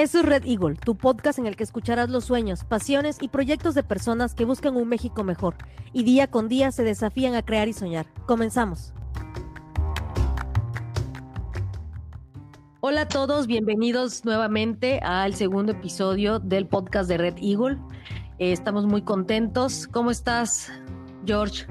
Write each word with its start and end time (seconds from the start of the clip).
Eso 0.00 0.20
es 0.20 0.24
Red 0.24 0.46
Eagle, 0.46 0.76
tu 0.76 0.96
podcast 0.96 1.38
en 1.38 1.44
el 1.44 1.56
que 1.56 1.62
escucharás 1.62 2.08
los 2.08 2.24
sueños, 2.24 2.64
pasiones 2.64 3.18
y 3.20 3.28
proyectos 3.28 3.74
de 3.74 3.82
personas 3.82 4.34
que 4.34 4.46
buscan 4.46 4.74
un 4.78 4.88
México 4.88 5.24
mejor 5.24 5.56
y 5.92 6.04
día 6.04 6.30
con 6.30 6.48
día 6.48 6.72
se 6.72 6.84
desafían 6.84 7.34
a 7.34 7.42
crear 7.42 7.68
y 7.68 7.74
soñar. 7.74 8.06
Comenzamos. 8.24 8.94
Hola 12.80 13.02
a 13.02 13.08
todos, 13.08 13.46
bienvenidos 13.46 14.24
nuevamente 14.24 15.00
al 15.00 15.34
segundo 15.34 15.72
episodio 15.72 16.38
del 16.38 16.66
podcast 16.66 17.06
de 17.06 17.18
Red 17.18 17.36
Eagle. 17.36 17.76
Eh, 18.38 18.52
estamos 18.52 18.86
muy 18.86 19.02
contentos. 19.02 19.86
¿Cómo 19.86 20.10
estás, 20.10 20.72
George? 21.26 21.66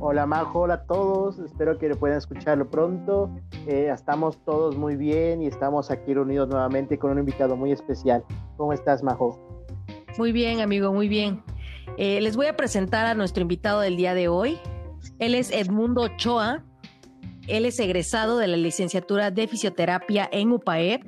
Hola 0.00 0.26
Majo, 0.26 0.60
hola 0.60 0.74
a 0.74 0.84
todos, 0.84 1.40
espero 1.40 1.76
que 1.76 1.88
puedan 1.90 2.18
escucharlo 2.18 2.70
pronto. 2.70 3.34
Eh, 3.66 3.90
estamos 3.92 4.38
todos 4.44 4.76
muy 4.76 4.94
bien 4.94 5.42
y 5.42 5.48
estamos 5.48 5.90
aquí 5.90 6.14
reunidos 6.14 6.48
nuevamente 6.48 6.98
con 6.98 7.10
un 7.10 7.18
invitado 7.18 7.56
muy 7.56 7.72
especial. 7.72 8.22
¿Cómo 8.56 8.72
estás 8.72 9.02
Majo? 9.02 9.36
Muy 10.16 10.30
bien, 10.30 10.60
amigo, 10.60 10.92
muy 10.92 11.08
bien. 11.08 11.42
Eh, 11.96 12.20
les 12.20 12.36
voy 12.36 12.46
a 12.46 12.56
presentar 12.56 13.06
a 13.06 13.14
nuestro 13.14 13.42
invitado 13.42 13.80
del 13.80 13.96
día 13.96 14.14
de 14.14 14.28
hoy. 14.28 14.60
Él 15.18 15.34
es 15.34 15.50
Edmundo 15.50 16.02
Ochoa. 16.02 16.64
Él 17.48 17.64
es 17.64 17.80
egresado 17.80 18.38
de 18.38 18.46
la 18.46 18.56
licenciatura 18.56 19.32
de 19.32 19.48
fisioterapia 19.48 20.28
en 20.30 20.52
UPAEP. 20.52 21.02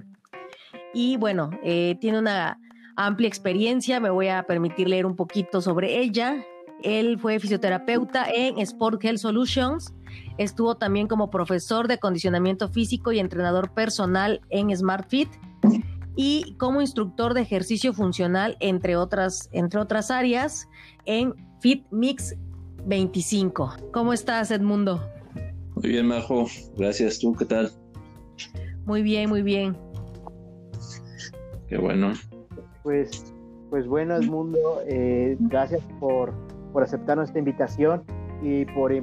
Y 0.95 1.16
bueno, 1.16 1.51
eh, 1.63 1.97
tiene 2.01 2.19
una 2.19 2.59
amplia 2.97 3.29
experiencia. 3.29 4.01
Me 4.01 4.11
voy 4.11 4.27
a 4.27 4.43
permitir 4.43 4.88
leer 4.88 5.07
un 5.07 5.15
poquito 5.15 5.61
sobre 5.61 6.01
ella. 6.01 6.45
Él 6.83 7.19
fue 7.19 7.39
fisioterapeuta 7.39 8.27
en 8.30 8.59
Sport 8.59 9.05
Health 9.05 9.19
Solutions. 9.19 9.95
Estuvo 10.38 10.77
también 10.77 11.07
como 11.07 11.30
profesor 11.30 11.88
de 11.88 11.99
condicionamiento 11.99 12.68
físico 12.68 13.13
y 13.13 13.18
entrenador 13.18 13.73
personal 13.73 14.41
en 14.51 14.74
SmartFit 14.77 15.29
y 16.16 16.55
como 16.59 16.80
instructor 16.80 17.35
de 17.35 17.43
ejercicio 17.43 17.93
funcional, 17.93 18.57
entre 18.60 18.96
otras, 18.96 19.49
entre 19.52 19.80
otras 19.80 20.10
áreas, 20.10 20.68
en 21.05 21.35
FitMix 21.60 22.37
25. 22.87 23.77
¿Cómo 23.93 24.12
estás, 24.12 24.51
Edmundo? 24.51 25.02
Muy 25.77 25.88
bien, 25.88 26.07
Majo. 26.07 26.46
Gracias. 26.77 27.18
¿Tú 27.18 27.35
qué 27.35 27.45
tal? 27.45 27.71
Muy 28.85 29.02
bien, 29.02 29.29
muy 29.29 29.43
bien. 29.43 29.77
Qué 31.68 31.79
bueno. 31.79 32.12
Pues, 32.83 33.33
pues 33.71 33.87
bueno, 33.87 34.16
Edmundo, 34.16 34.83
eh, 34.87 35.37
gracias 35.38 35.83
por 36.01 36.35
por 36.73 36.82
aceptar 36.82 37.16
nuestra 37.16 37.38
invitación 37.38 38.02
y 38.43 38.65
por 38.66 38.93
eh, 38.93 39.02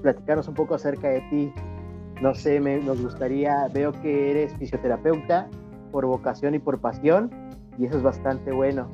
platicarnos 0.00 0.48
un 0.48 0.54
poco 0.54 0.74
acerca 0.74 1.08
de 1.08 1.20
ti. 1.30 1.52
No 2.20 2.34
sé, 2.34 2.60
me, 2.60 2.78
nos 2.78 3.00
gustaría, 3.00 3.68
veo 3.72 3.92
que 3.92 4.30
eres 4.30 4.54
fisioterapeuta 4.56 5.48
por 5.90 6.06
vocación 6.06 6.54
y 6.54 6.58
por 6.58 6.80
pasión, 6.80 7.30
y 7.78 7.86
eso 7.86 7.96
es 7.96 8.02
bastante 8.02 8.52
bueno. 8.52 8.88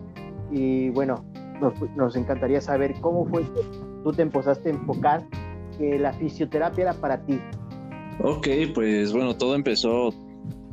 Y 0.50 0.90
bueno, 0.90 1.24
nos, 1.60 1.74
nos 1.96 2.16
encantaría 2.16 2.60
saber 2.60 2.94
cómo 3.00 3.26
fue 3.26 3.42
que 3.42 3.60
tú 4.04 4.12
te 4.12 4.22
empezaste 4.22 4.70
a 4.70 4.72
enfocar 4.72 5.24
que 5.76 5.98
la 5.98 6.12
fisioterapia 6.12 6.84
era 6.84 6.92
para 6.94 7.20
ti. 7.24 7.40
Ok, 8.22 8.48
pues 8.74 9.12
bueno, 9.12 9.36
todo 9.36 9.54
empezó 9.54 10.10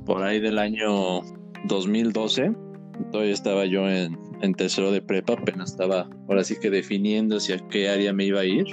por 0.06 0.23
ahí 0.23 0.40
del 0.40 0.59
año 0.59 1.22
2012. 1.66 2.53
Todavía 3.12 3.34
estaba 3.34 3.66
yo 3.66 3.88
en, 3.90 4.54
tercero 4.56 4.92
de 4.92 5.02
prepa, 5.02 5.34
apenas 5.34 5.72
estaba 5.72 6.09
ahora 6.28 6.44
sí 6.44 6.56
que 6.59 6.70
definiendo 6.70 7.38
hacia 7.38 7.58
qué 7.70 7.90
área 7.90 8.14
me 8.14 8.26
iba 8.26 8.42
a 8.42 8.46
ir. 8.46 8.66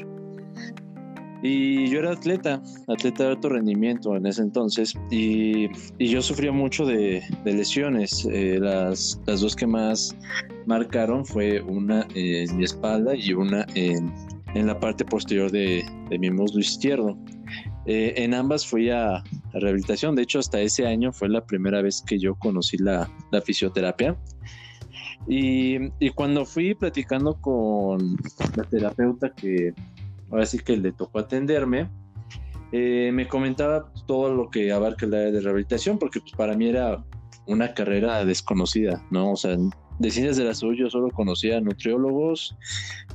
Y 1.42 1.88
yo 1.88 2.00
era 2.00 2.12
atleta, 2.12 2.62
atleta 2.88 3.24
de 3.24 3.30
alto 3.30 3.48
rendimiento 3.48 4.14
en 4.14 4.26
ese 4.26 4.42
entonces, 4.42 4.94
y, 5.10 5.68
yo 5.98 6.20
sufría 6.20 6.52
mucho 6.52 6.84
de, 6.84 7.22
lesiones. 7.44 8.26
Eh, 8.30 8.58
las, 8.60 9.18
dos 9.24 9.56
que 9.56 9.66
más 9.66 10.14
marcaron 10.66 11.24
fue 11.24 11.62
una 11.62 12.06
en 12.14 12.56
mi 12.56 12.64
espalda 12.64 13.16
y 13.16 13.32
una 13.32 13.64
en, 13.74 14.12
en 14.54 14.66
la 14.66 14.78
parte 14.78 15.04
posterior 15.04 15.50
de, 15.50 15.84
de 16.10 16.18
mi 16.18 16.30
muslo 16.30 16.60
izquierdo. 16.60 17.16
Eh, 17.86 18.14
en 18.16 18.34
ambas 18.34 18.66
fui 18.66 18.90
a, 18.90 19.16
a, 19.16 19.24
rehabilitación, 19.54 20.14
de 20.14 20.22
hecho 20.22 20.38
hasta 20.38 20.60
ese 20.60 20.86
año 20.86 21.12
fue 21.12 21.28
la 21.28 21.44
primera 21.46 21.80
vez 21.80 22.02
que 22.06 22.18
yo 22.18 22.34
conocí 22.34 22.76
la, 22.76 23.10
fisioterapia. 23.44 24.16
Y, 25.26 25.76
y, 25.98 26.10
cuando 26.10 26.44
fui 26.44 26.74
platicando 26.74 27.34
con 27.40 28.16
la 28.56 28.64
terapeuta 28.64 29.32
que 29.34 29.74
ahora 30.30 30.46
sí 30.46 30.58
que 30.58 30.76
le 30.76 30.92
tocó 30.92 31.18
atenderme, 31.18 31.88
eh, 32.72 33.10
me 33.12 33.26
comentaba 33.26 33.92
todo 34.06 34.32
lo 34.32 34.50
que 34.50 34.72
abarca 34.72 35.06
el 35.06 35.14
área 35.14 35.32
de 35.32 35.40
rehabilitación, 35.40 35.98
porque 35.98 36.20
pues, 36.20 36.32
para 36.32 36.54
mí 36.54 36.68
era 36.68 37.04
una 37.46 37.74
carrera 37.74 38.24
desconocida, 38.24 39.04
¿no? 39.10 39.32
O 39.32 39.36
sea, 39.36 39.56
de 39.98 40.10
ciencias 40.10 40.36
de 40.36 40.44
la 40.44 40.54
salud 40.54 40.74
yo 40.74 40.88
solo 40.88 41.10
conocía 41.10 41.60
nutriólogos, 41.60 42.56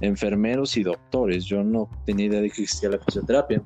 enfermeros 0.01 0.75
y 0.77 0.83
doctores. 0.83 1.45
Yo 1.45 1.63
no 1.63 1.89
tenía 2.05 2.27
idea 2.27 2.41
de 2.41 2.49
que 2.49 2.63
existía 2.63 2.89
la 2.89 2.99
fisioterapia. 2.99 3.63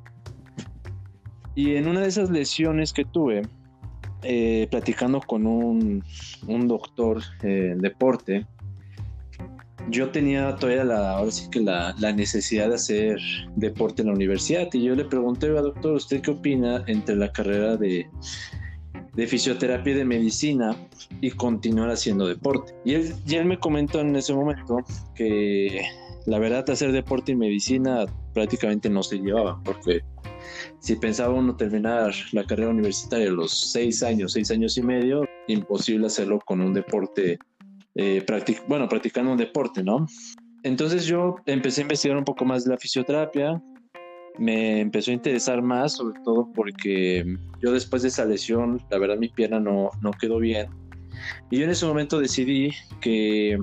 Y 1.60 1.76
en 1.76 1.90
una 1.90 2.00
de 2.00 2.08
esas 2.08 2.30
lesiones 2.30 2.94
que 2.94 3.04
tuve, 3.04 3.42
eh, 4.24 4.70
platicando 4.72 5.20
con 5.20 5.46
un, 5.46 6.02
un 6.48 6.68
doctor 6.70 7.22
eh, 7.44 7.72
en 7.74 7.80
deporte, 7.80 8.48
yo 9.90 10.10
tenía 10.10 10.56
todavía 10.56 10.86
la, 10.86 11.18
ahora 11.18 11.32
sí 11.32 11.50
que 11.52 11.60
la, 11.60 11.94
la, 12.00 12.14
necesidad 12.14 12.70
de 12.70 12.76
hacer 12.76 13.20
deporte 13.58 14.04
en 14.04 14.08
la 14.08 14.14
universidad 14.14 14.70
y 14.72 14.84
yo 14.84 14.96
le 14.96 15.04
pregunté, 15.04 15.50
doctor, 15.50 15.96
¿usted 15.96 16.22
qué 16.22 16.32
opina 16.32 16.86
entre 16.88 17.18
la 17.18 17.30
carrera 17.30 17.76
de, 17.76 18.08
de 19.14 19.28
fisioterapia 19.28 19.92
y 19.92 19.98
de 19.98 20.06
medicina 20.06 20.78
y 21.20 21.32
continuar 21.32 21.90
haciendo 21.90 22.26
deporte? 22.26 22.74
Y 22.86 22.94
él, 22.94 23.14
y 23.28 23.36
él 23.36 23.44
me 23.44 23.60
comentó 23.60 24.00
en 24.00 24.16
ese 24.16 24.34
momento 24.34 24.78
que 25.14 25.82
la 26.26 26.40
verdad 26.40 26.70
hacer 26.70 26.94
deporte 26.94 27.34
y 27.34 27.36
medicina 27.36 28.06
prácticamente 28.34 28.90
no 28.90 29.04
se 29.04 29.18
llevaba 29.18 29.62
porque 29.64 30.02
si 30.80 30.96
pensaba 30.96 31.34
uno 31.34 31.56
terminar 31.56 32.14
la 32.32 32.46
carrera 32.46 32.70
universitaria 32.70 33.28
a 33.28 33.32
los 33.32 33.72
seis 33.72 34.04
años, 34.04 34.34
seis 34.34 34.52
años 34.52 34.78
y 34.78 34.84
medio, 34.84 35.26
imposible 35.48 36.08
hacerlo 36.08 36.40
con 36.46 36.62
un 36.62 36.74
deporte, 36.74 37.38
eh, 37.96 38.26
bueno, 38.68 38.88
practicando 38.88 39.32
un 39.32 39.38
deporte, 39.38 39.84
¿no? 39.84 40.06
Entonces 40.64 41.06
yo 41.06 41.38
empecé 41.46 41.82
a 41.82 41.84
investigar 41.84 42.18
un 42.18 42.24
poco 42.24 42.46
más 42.46 42.66
la 42.66 42.78
fisioterapia, 42.78 43.62
me 44.38 44.80
empezó 44.80 45.12
a 45.12 45.16
interesar 45.16 45.62
más, 45.62 45.94
sobre 45.94 46.20
todo 46.24 46.50
porque 46.54 47.38
yo 47.62 47.72
después 47.72 48.02
de 48.02 48.08
esa 48.08 48.26
lesión, 48.26 48.82
la 48.90 48.98
verdad 48.98 49.18
mi 49.18 49.30
pierna 49.30 49.60
no, 49.60 49.90
no 50.02 50.12
quedó 50.12 50.40
bien. 50.40 50.68
Y 51.50 51.58
yo 51.58 51.66
en 51.66 51.72
ese 51.72 51.86
momento 51.86 52.20
decidí 52.20 52.72
que 53.02 53.58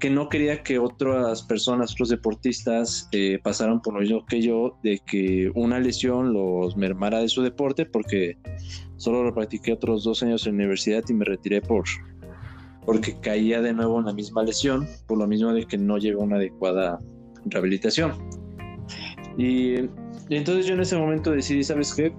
que 0.00 0.10
no 0.10 0.28
quería 0.28 0.62
que 0.62 0.78
otras 0.78 1.42
personas, 1.42 1.92
otros 1.92 2.08
deportistas 2.08 3.08
eh, 3.12 3.38
pasaran 3.42 3.80
por 3.80 3.94
lo 3.94 4.00
mismo 4.00 4.24
que 4.26 4.40
yo, 4.40 4.78
de 4.82 4.98
que 5.06 5.52
una 5.54 5.78
lesión 5.78 6.32
los 6.32 6.76
mermara 6.76 7.18
de 7.18 7.28
su 7.28 7.42
deporte, 7.42 7.86
porque 7.86 8.36
solo 8.96 9.22
lo 9.22 9.34
practiqué 9.34 9.72
otros 9.72 10.02
dos 10.04 10.22
años 10.22 10.46
en 10.46 10.54
la 10.54 10.64
universidad 10.64 11.04
y 11.08 11.14
me 11.14 11.24
retiré 11.24 11.60
por 11.60 11.84
porque 12.86 13.20
caía 13.20 13.60
de 13.60 13.74
nuevo 13.74 14.00
en 14.00 14.06
la 14.06 14.12
misma 14.12 14.42
lesión, 14.42 14.88
por 15.06 15.18
lo 15.18 15.26
mismo 15.26 15.52
de 15.52 15.66
que 15.66 15.76
no 15.76 15.98
llevé 15.98 16.16
una 16.16 16.36
adecuada 16.36 16.98
rehabilitación. 17.44 18.14
Y, 19.36 19.82
y 20.28 20.36
entonces 20.36 20.66
yo 20.66 20.74
en 20.74 20.80
ese 20.80 20.96
momento 20.96 21.30
decidí, 21.30 21.62
¿sabes 21.62 21.94
qué? 21.94 22.12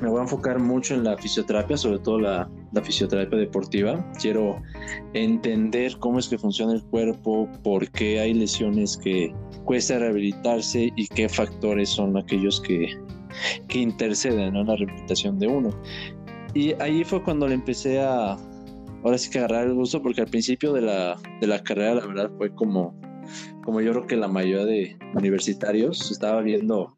me 0.00 0.08
voy 0.08 0.18
a 0.18 0.22
enfocar 0.22 0.58
mucho 0.58 0.94
en 0.94 1.04
la 1.04 1.16
fisioterapia, 1.16 1.76
sobre 1.76 1.98
todo 1.98 2.20
la, 2.20 2.48
la, 2.74 2.82
fisioterapia 2.82 3.38
deportiva. 3.38 4.04
Quiero 4.20 4.62
entender 5.14 5.96
cómo 5.98 6.18
es 6.18 6.28
que 6.28 6.38
funciona 6.38 6.74
el 6.74 6.82
cuerpo, 6.84 7.48
por 7.62 7.90
qué 7.90 8.20
hay 8.20 8.34
lesiones 8.34 8.96
que 8.96 9.34
cuesta 9.64 9.98
rehabilitarse 9.98 10.92
y 10.96 11.06
qué 11.08 11.28
factores 11.28 11.88
son 11.88 12.16
aquellos 12.16 12.60
que, 12.60 12.88
que 13.68 13.78
interceden 13.78 14.56
en 14.56 14.66
la 14.66 14.76
rehabilitación 14.76 15.38
de 15.38 15.46
uno. 15.46 15.70
Y 16.54 16.72
ahí 16.74 17.04
fue 17.04 17.22
cuando 17.22 17.48
le 17.48 17.54
empecé 17.54 18.00
a, 18.00 18.36
ahora 19.02 19.18
sí 19.18 19.30
que 19.30 19.38
agarrar 19.38 19.66
el 19.66 19.74
gusto, 19.74 20.02
porque 20.02 20.20
al 20.20 20.28
principio 20.28 20.72
de 20.72 20.82
la, 20.82 21.16
de 21.40 21.46
la 21.46 21.62
carrera, 21.62 21.94
la 21.94 22.06
verdad, 22.06 22.30
fue 22.36 22.54
como, 22.54 22.94
como 23.64 23.80
yo 23.80 23.92
creo 23.92 24.06
que 24.06 24.16
la 24.16 24.28
mayoría 24.28 24.64
de 24.64 24.96
universitarios 25.14 26.10
estaba 26.10 26.40
viendo 26.42 26.96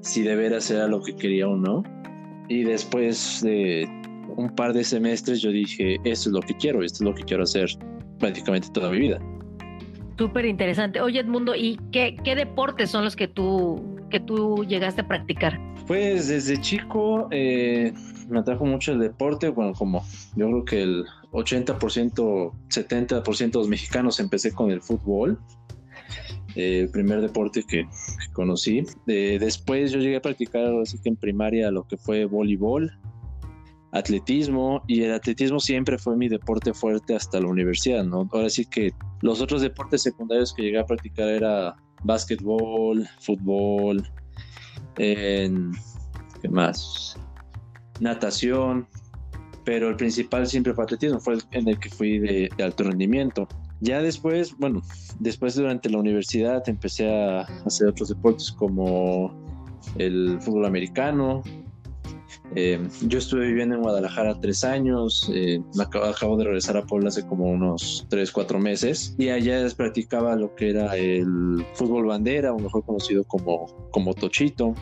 si 0.00 0.22
de 0.22 0.36
veras 0.36 0.70
era 0.70 0.86
lo 0.86 1.02
que 1.02 1.16
quería 1.16 1.48
o 1.48 1.56
no 1.56 1.82
y 2.50 2.64
después 2.64 3.40
de 3.42 3.88
un 4.36 4.54
par 4.54 4.72
de 4.72 4.84
semestres 4.84 5.40
yo 5.40 5.50
dije, 5.50 5.96
esto 6.04 6.28
es 6.28 6.34
lo 6.34 6.40
que 6.40 6.54
quiero, 6.54 6.82
esto 6.82 7.04
es 7.04 7.10
lo 7.10 7.14
que 7.14 7.22
quiero 7.22 7.42
hacer 7.42 7.70
prácticamente 8.18 8.68
toda 8.72 8.90
mi 8.90 8.98
vida. 8.98 9.20
Súper 10.18 10.44
interesante. 10.44 11.00
Oye, 11.00 11.20
Edmundo, 11.20 11.54
¿y 11.54 11.78
qué, 11.92 12.16
qué, 12.22 12.34
deportes 12.34 12.90
son 12.90 13.04
los 13.04 13.16
que 13.16 13.26
tú, 13.26 13.96
que 14.10 14.20
tú 14.20 14.64
llegaste 14.68 15.00
a 15.00 15.08
practicar? 15.08 15.58
Pues 15.86 16.28
desde 16.28 16.60
chico 16.60 17.26
eh, 17.30 17.94
me 18.28 18.40
atrajo 18.40 18.66
mucho 18.66 18.92
el 18.92 18.98
deporte. 18.98 19.48
Bueno, 19.48 19.72
como 19.72 20.04
yo 20.36 20.46
creo 20.46 20.64
que 20.64 20.82
el 20.82 21.04
80%, 21.32 22.52
70% 22.68 23.50
de 23.50 23.58
los 23.58 23.68
mexicanos 23.68 24.20
empecé 24.20 24.52
con 24.52 24.70
el 24.70 24.82
fútbol. 24.82 25.38
Eh, 26.54 26.80
el 26.80 26.90
primer 26.90 27.20
deporte 27.20 27.62
que, 27.62 27.84
que 27.84 28.32
conocí. 28.32 28.82
Eh, 29.06 29.38
después 29.40 29.92
yo 29.92 30.00
llegué 30.00 30.16
a 30.16 30.22
practicar 30.22 30.66
así 30.82 30.98
que 31.00 31.08
en 31.08 31.16
primaria 31.16 31.70
lo 31.70 31.86
que 31.86 31.96
fue 31.96 32.24
voleibol. 32.24 32.92
Atletismo 33.92 34.82
y 34.86 35.02
el 35.02 35.14
atletismo 35.14 35.58
siempre 35.60 35.98
fue 35.98 36.16
mi 36.16 36.28
deporte 36.28 36.72
fuerte 36.72 37.14
hasta 37.14 37.40
la 37.40 37.48
universidad. 37.48 38.06
Ahora 38.12 38.48
sí 38.48 38.64
que 38.64 38.92
los 39.22 39.40
otros 39.40 39.62
deportes 39.62 40.02
secundarios 40.02 40.52
que 40.52 40.62
llegué 40.62 40.78
a 40.78 40.86
practicar 40.86 41.28
era 41.28 41.76
básquetbol, 42.04 43.06
fútbol, 43.20 44.06
¿qué 44.94 45.50
más? 46.48 47.18
Natación, 48.00 48.86
pero 49.64 49.88
el 49.88 49.96
principal 49.96 50.46
siempre 50.46 50.74
fue 50.74 50.84
atletismo, 50.84 51.20
fue 51.20 51.38
en 51.52 51.68
el 51.68 51.78
que 51.78 51.90
fui 51.90 52.18
de, 52.18 52.48
alto 52.62 52.84
rendimiento. 52.84 53.46
Ya 53.80 54.02
después, 54.02 54.56
bueno, 54.58 54.82
después 55.18 55.54
durante 55.54 55.88
la 55.88 55.98
universidad 55.98 56.68
empecé 56.68 57.10
a 57.10 57.42
hacer 57.64 57.88
otros 57.88 58.10
deportes 58.10 58.52
como 58.52 59.32
el 59.96 60.38
fútbol 60.40 60.66
americano. 60.66 61.42
Eh, 62.56 62.80
yo 63.02 63.18
estuve 63.18 63.46
viviendo 63.46 63.76
en 63.76 63.82
Guadalajara 63.82 64.38
tres 64.40 64.64
años, 64.64 65.30
eh, 65.32 65.62
acabo, 65.78 66.06
acabo, 66.06 66.36
de 66.36 66.44
regresar 66.44 66.76
a 66.76 66.84
Puebla 66.84 67.08
hace 67.08 67.26
como 67.26 67.46
unos 67.46 68.06
tres, 68.08 68.32
cuatro 68.32 68.58
meses 68.58 69.14
y 69.18 69.28
allá 69.28 69.64
practicaba 69.76 70.34
lo 70.34 70.54
que 70.54 70.70
era 70.70 70.96
el 70.96 71.64
fútbol 71.74 72.06
bandera, 72.06 72.52
o 72.52 72.58
mejor 72.58 72.84
conocido 72.84 73.24
como, 73.24 73.66
como 73.90 74.14
tochito. 74.14 74.74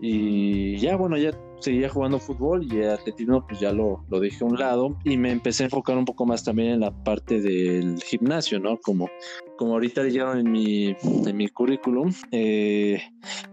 Y 0.00 0.76
ya, 0.76 0.96
bueno, 0.96 1.16
ya 1.16 1.30
seguía 1.60 1.88
jugando 1.88 2.18
fútbol 2.18 2.70
y 2.70 2.78
el 2.80 2.90
atletismo 2.90 3.46
pues 3.46 3.60
ya 3.60 3.72
lo, 3.72 4.04
lo 4.10 4.20
dejé 4.20 4.44
a 4.44 4.46
un 4.46 4.58
lado 4.58 4.98
y 5.04 5.16
me 5.16 5.30
empecé 5.30 5.62
a 5.62 5.66
enfocar 5.66 5.96
un 5.96 6.04
poco 6.04 6.26
más 6.26 6.44
también 6.44 6.68
en 6.68 6.80
la 6.80 6.90
parte 7.02 7.40
del 7.40 8.02
gimnasio, 8.02 8.60
¿no? 8.60 8.78
Como, 8.78 9.08
como 9.56 9.72
ahorita 9.72 10.04
llevan 10.04 10.38
en 10.38 10.52
mi, 10.52 10.96
en 11.26 11.36
mi 11.36 11.48
currículum, 11.48 12.12
eh, 12.30 13.02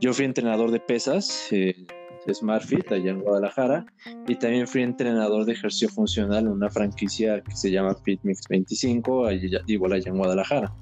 yo 0.01 0.13
fui 0.13 0.25
entrenador 0.25 0.71
de 0.71 0.79
pesas. 0.79 1.47
Eh, 1.51 1.87
SmartFit 2.31 2.91
allá 2.91 3.11
en 3.11 3.21
Guadalajara 3.21 3.85
y 4.27 4.35
también 4.35 4.67
fui 4.67 4.83
entrenador 4.83 5.45
de 5.45 5.53
ejercicio 5.53 5.89
funcional 5.89 6.45
en 6.45 6.51
una 6.51 6.69
franquicia 6.69 7.41
que 7.41 7.55
se 7.55 7.71
llama 7.71 7.95
FitMix 7.95 8.47
25 8.47 9.31
igual 9.67 9.93
allá 9.93 10.09
en 10.09 10.17
Guadalajara. 10.17 10.73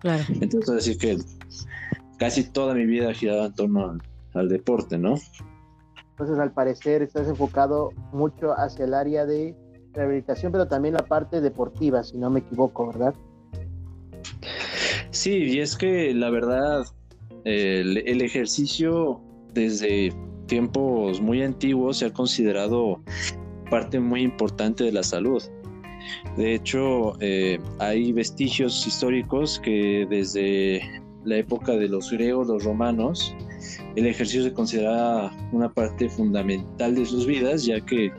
Claro. 0.00 0.24
Entonces 0.40 0.76
así 0.76 0.98
que 0.98 1.16
casi 2.18 2.44
toda 2.44 2.74
mi 2.74 2.86
vida 2.86 3.10
ha 3.10 3.14
girado 3.14 3.46
en 3.46 3.54
torno 3.54 3.90
al, 3.90 4.02
al 4.34 4.48
deporte, 4.48 4.98
¿no? 4.98 5.14
Entonces, 6.12 6.38
al 6.38 6.52
parecer, 6.52 7.02
estás 7.02 7.26
enfocado 7.26 7.90
mucho 8.12 8.52
hacia 8.52 8.84
el 8.84 8.94
área 8.94 9.26
de 9.26 9.56
rehabilitación, 9.92 10.52
pero 10.52 10.68
también 10.68 10.94
la 10.94 11.04
parte 11.04 11.40
deportiva, 11.40 12.04
si 12.04 12.18
no 12.18 12.30
me 12.30 12.40
equivoco, 12.40 12.86
¿verdad? 12.86 13.14
Sí, 15.10 15.32
y 15.32 15.60
es 15.60 15.76
que 15.76 16.14
la 16.14 16.30
verdad, 16.30 16.84
el, 17.44 17.98
el 18.06 18.22
ejercicio 18.22 19.20
desde 19.54 20.12
tiempos 20.46 21.20
muy 21.20 21.42
antiguos 21.42 21.98
se 21.98 22.06
ha 22.06 22.12
considerado 22.12 23.00
parte 23.70 24.00
muy 24.00 24.22
importante 24.22 24.84
de 24.84 24.92
la 24.92 25.02
salud. 25.02 25.42
De 26.36 26.54
hecho, 26.54 27.14
eh, 27.20 27.58
hay 27.78 28.12
vestigios 28.12 28.86
históricos 28.86 29.60
que 29.60 30.06
desde 30.10 30.82
la 31.24 31.36
época 31.36 31.72
de 31.72 31.88
los 31.88 32.10
griegos, 32.10 32.48
los 32.48 32.64
romanos, 32.64 33.34
el 33.96 34.06
ejercicio 34.06 34.42
se 34.42 34.52
considera 34.52 35.30
una 35.52 35.72
parte 35.72 36.08
fundamental 36.08 36.94
de 36.94 37.06
sus 37.06 37.26
vidas, 37.26 37.64
ya 37.64 37.80
que, 37.80 38.12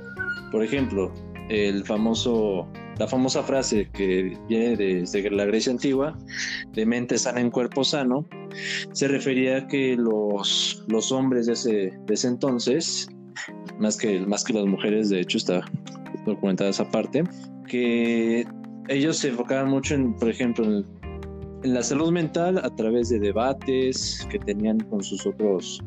por 0.52 0.64
ejemplo, 0.64 1.12
el 1.50 1.84
famoso, 1.84 2.68
la 2.98 3.08
famosa 3.08 3.44
frase 3.44 3.90
que 3.94 4.38
viene 4.48 4.78
desde 4.78 5.30
la 5.30 5.46
Grecia 5.46 5.72
antigua, 5.72 6.18
de 6.72 6.86
mente 6.86 7.18
sana 7.18 7.42
en 7.42 7.52
cuerpo 7.52 7.84
sano, 7.84 8.26
se 8.92 9.08
refería 9.08 9.58
a 9.58 9.68
que 9.68 9.96
los, 9.96 10.84
los 10.88 11.12
hombres 11.12 11.48
de 11.48 11.54
ese, 11.54 11.72
de 12.06 12.14
ese 12.14 12.28
entonces, 12.28 13.08
más 13.80 13.98
que, 13.98 14.20
más 14.22 14.44
que 14.44 14.54
las 14.54 14.66
mujeres, 14.66 15.10
de 15.10 15.22
hecho 15.22 15.38
está 15.38 15.62
documentada 16.26 16.70
esa 16.70 16.90
parte, 16.90 17.24
que 17.68 18.46
ellos 18.90 19.18
se 19.18 19.30
enfocaban 19.30 19.70
mucho 19.70 19.96
en, 19.96 20.14
por 20.16 20.30
ejemplo, 20.30 20.66
en 20.66 20.86
en 21.64 21.74
la 21.74 21.82
salud 21.82 22.12
mental 22.12 22.58
a 22.58 22.70
través 22.76 23.10
de 23.10 23.20
debates 23.20 24.28
que 24.30 24.38
tenían 24.38 24.80
con 24.82 25.02
sus 25.02 25.26
otros 25.26 25.82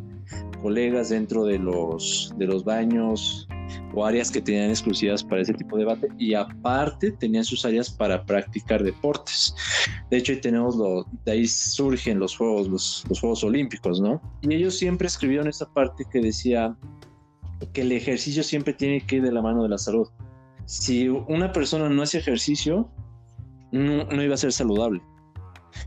colegas 0.62 1.10
dentro 1.10 1.44
de 1.44 1.58
los, 1.58 2.32
de 2.38 2.46
los 2.46 2.64
baños 2.64 3.46
o 3.94 4.04
áreas 4.04 4.30
que 4.30 4.40
tenían 4.40 4.70
exclusivas 4.70 5.22
para 5.22 5.42
ese 5.42 5.54
tipo 5.54 5.76
de 5.76 5.84
debate 5.84 6.08
y 6.18 6.34
aparte 6.34 7.12
tenían 7.12 7.44
sus 7.44 7.64
áreas 7.64 7.90
para 7.90 8.24
practicar 8.24 8.82
deportes. 8.82 9.54
De 10.10 10.18
hecho, 10.18 10.32
ahí 10.32 10.40
tenemos 10.40 10.76
lo, 10.76 11.06
de 11.24 11.32
ahí 11.32 11.46
surgen 11.46 12.18
los 12.18 12.36
Juegos, 12.36 12.68
los, 12.68 13.04
los 13.08 13.20
Juegos 13.20 13.44
Olímpicos, 13.44 14.00
¿no? 14.00 14.20
Y 14.42 14.54
ellos 14.54 14.76
siempre 14.76 15.06
escribieron 15.06 15.48
esta 15.48 15.66
parte 15.66 16.04
que 16.10 16.20
decía 16.20 16.76
que 17.72 17.82
el 17.82 17.92
ejercicio 17.92 18.42
siempre 18.42 18.74
tiene 18.74 19.00
que 19.00 19.16
ir 19.16 19.22
de 19.22 19.32
la 19.32 19.42
mano 19.42 19.62
de 19.62 19.70
la 19.70 19.78
salud. 19.78 20.08
Si 20.66 21.08
una 21.08 21.52
persona 21.52 21.88
no 21.88 22.02
hace 22.02 22.18
ejercicio, 22.18 22.90
no, 23.72 24.04
no 24.04 24.22
iba 24.22 24.34
a 24.34 24.38
ser 24.38 24.52
saludable 24.52 25.00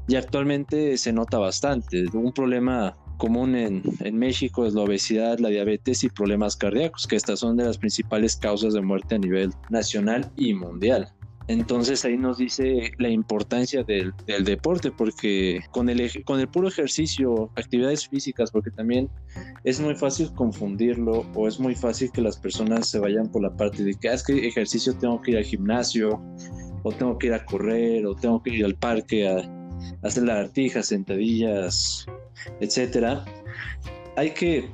y 0.07 0.15
actualmente 0.15 0.97
se 0.97 1.13
nota 1.13 1.37
bastante. 1.37 2.05
Un 2.13 2.31
problema 2.31 2.95
común 3.19 3.55
en, 3.55 3.83
México 4.17 4.65
es 4.65 4.73
la 4.73 4.81
obesidad, 4.81 5.37
la 5.37 5.49
diabetes 5.49 6.03
y 6.03 6.09
problemas 6.09 6.55
cardíacos, 6.55 7.05
que 7.05 7.15
estas 7.15 7.39
son 7.39 7.57
de 7.57 7.65
las 7.65 7.77
principales 7.77 8.35
causas 8.35 8.73
de 8.73 8.81
muerte 8.81 9.15
a 9.15 9.19
nivel 9.19 9.51
nacional 9.69 10.31
y 10.35 10.55
mundial. 10.55 11.13
Entonces 11.47 12.05
ahí 12.05 12.15
nos 12.15 12.37
dice 12.37 12.91
la 12.99 13.09
importancia 13.09 13.83
del, 13.83 14.13
deporte, 14.43 14.91
porque 14.91 15.61
con 15.71 15.89
el, 15.89 16.23
con 16.23 16.39
el 16.39 16.47
puro 16.47 16.67
ejercicio, 16.67 17.49
actividades 17.55 18.07
físicas, 18.07 18.51
porque 18.51 18.69
también 18.71 19.09
es 19.63 19.79
muy 19.79 19.95
fácil 19.95 20.31
confundirlo 20.33 21.25
o 21.35 21.47
es 21.47 21.59
muy 21.59 21.75
fácil 21.75 22.11
que 22.11 22.21
las 22.21 22.37
personas 22.37 22.87
se 22.87 22.99
vayan 22.99 23.31
por 23.31 23.41
la 23.41 23.55
parte 23.57 23.83
de 23.83 23.95
que 23.95 24.09
ah, 24.09 24.13
es 24.13 24.23
que 24.23 24.47
ejercicio 24.47 24.95
tengo 24.95 25.21
que 25.21 25.31
ir 25.31 25.37
al 25.37 25.43
gimnasio, 25.43 26.21
o 26.83 26.91
tengo 26.91 27.17
que 27.17 27.27
ir 27.27 27.33
a 27.33 27.43
correr, 27.45 28.05
o 28.05 28.15
tengo 28.15 28.41
que 28.41 28.51
ir 28.51 28.63
al 28.63 28.75
parque 28.75 29.27
a, 29.27 29.41
hacer 30.03 30.23
lagartijas, 30.23 30.87
sentadillas, 30.87 32.05
etcétera. 32.59 33.23
Hay 34.15 34.31
que 34.31 34.69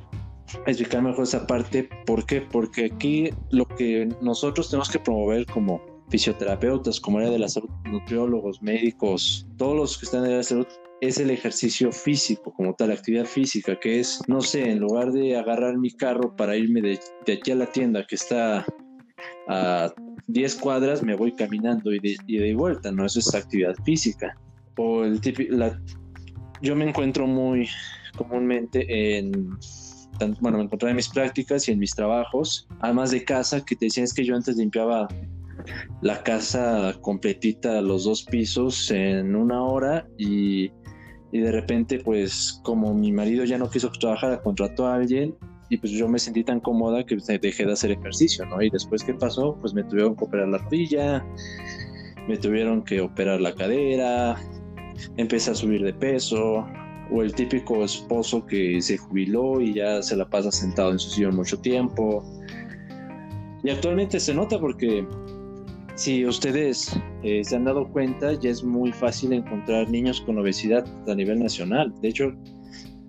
explicar 0.66 1.02
mejor 1.02 1.24
esa 1.24 1.46
parte. 1.46 1.88
¿Por 2.06 2.24
qué? 2.26 2.40
Porque 2.40 2.86
aquí 2.86 3.30
lo 3.50 3.66
que 3.66 4.08
nosotros 4.20 4.70
tenemos 4.70 4.90
que 4.90 4.98
promover 4.98 5.46
como 5.46 5.80
fisioterapeutas, 6.08 7.00
como 7.00 7.18
área 7.18 7.30
de 7.30 7.38
la 7.38 7.48
salud, 7.48 7.68
nutriólogos, 7.84 8.62
médicos, 8.62 9.46
todos 9.56 9.76
los 9.76 9.98
que 9.98 10.06
están 10.06 10.24
en 10.24 10.36
la 10.36 10.42
salud, 10.42 10.66
es 11.00 11.18
el 11.18 11.30
ejercicio 11.30 11.92
físico, 11.92 12.52
como 12.54 12.74
tal, 12.74 12.90
actividad 12.90 13.26
física, 13.26 13.78
que 13.78 14.00
es, 14.00 14.20
no 14.28 14.40
sé, 14.40 14.70
en 14.70 14.78
lugar 14.78 15.12
de 15.12 15.36
agarrar 15.36 15.76
mi 15.76 15.90
carro 15.90 16.34
para 16.34 16.56
irme 16.56 16.80
de, 16.80 16.98
de 17.26 17.32
aquí 17.34 17.50
a 17.50 17.56
la 17.56 17.66
tienda 17.66 18.06
que 18.06 18.14
está 18.14 18.64
a 19.48 19.92
10 20.28 20.54
cuadras, 20.56 21.02
me 21.02 21.14
voy 21.14 21.32
caminando 21.32 21.92
y 21.92 21.98
de, 21.98 22.16
y 22.26 22.38
de 22.38 22.54
vuelta, 22.54 22.90
¿no? 22.92 23.04
Eso 23.04 23.18
es 23.18 23.34
actividad 23.34 23.74
física 23.84 24.36
o 24.76 25.04
el 25.04 25.20
la, 25.50 25.80
yo 26.62 26.74
me 26.76 26.88
encuentro 26.88 27.26
muy 27.26 27.68
comúnmente 28.16 29.18
en, 29.18 29.50
bueno, 30.40 30.58
me 30.58 30.64
encontré 30.64 30.90
en 30.90 30.96
mis 30.96 31.08
prácticas 31.08 31.68
y 31.68 31.72
en 31.72 31.78
mis 31.78 31.94
trabajos, 31.94 32.66
además 32.80 33.10
de 33.10 33.24
casa, 33.24 33.64
que 33.64 33.76
te 33.76 33.86
decían 33.86 34.04
es 34.04 34.14
que 34.14 34.24
yo 34.24 34.34
antes 34.34 34.56
limpiaba 34.56 35.08
la 36.02 36.22
casa 36.22 36.94
completita, 37.00 37.80
los 37.80 38.04
dos 38.04 38.24
pisos 38.24 38.90
en 38.90 39.34
una 39.34 39.62
hora 39.62 40.06
y, 40.16 40.70
y 41.32 41.40
de 41.40 41.52
repente 41.52 41.98
pues 41.98 42.60
como 42.62 42.94
mi 42.94 43.12
marido 43.12 43.44
ya 43.44 43.58
no 43.58 43.68
quiso 43.68 43.90
trabajar, 43.90 44.40
contrató 44.42 44.86
a 44.86 44.94
alguien 44.94 45.34
y 45.68 45.76
pues 45.78 45.92
yo 45.92 46.08
me 46.08 46.18
sentí 46.18 46.44
tan 46.44 46.60
cómoda 46.60 47.04
que 47.04 47.16
dejé 47.40 47.66
de 47.66 47.72
hacer 47.72 47.90
ejercicio, 47.90 48.46
¿no? 48.46 48.62
Y 48.62 48.70
después, 48.70 49.02
¿qué 49.02 49.14
pasó? 49.14 49.58
Pues 49.60 49.74
me 49.74 49.82
tuvieron 49.82 50.14
que 50.14 50.24
operar 50.24 50.48
la 50.48 50.58
rodilla, 50.58 51.26
me 52.28 52.36
tuvieron 52.36 52.84
que 52.84 53.00
operar 53.00 53.40
la 53.40 53.54
cadera, 53.54 54.36
empieza 55.16 55.52
a 55.52 55.54
subir 55.54 55.82
de 55.82 55.92
peso, 55.92 56.66
o 57.10 57.22
el 57.22 57.32
típico 57.34 57.84
esposo 57.84 58.44
que 58.46 58.80
se 58.80 58.98
jubiló 58.98 59.60
y 59.60 59.74
ya 59.74 60.02
se 60.02 60.16
la 60.16 60.28
pasa 60.28 60.50
sentado 60.50 60.92
en 60.92 60.98
su 60.98 61.10
sillón 61.10 61.36
mucho 61.36 61.58
tiempo. 61.58 62.24
Y 63.62 63.70
actualmente 63.70 64.20
se 64.20 64.34
nota 64.34 64.58
porque 64.58 65.06
si 65.94 66.26
ustedes 66.26 66.98
eh, 67.22 67.42
se 67.44 67.56
han 67.56 67.64
dado 67.64 67.88
cuenta, 67.88 68.32
ya 68.34 68.50
es 68.50 68.62
muy 68.62 68.92
fácil 68.92 69.32
encontrar 69.32 69.88
niños 69.90 70.20
con 70.20 70.38
obesidad 70.38 70.86
a 71.08 71.14
nivel 71.14 71.40
nacional. 71.40 71.92
De 72.02 72.08
hecho, 72.08 72.32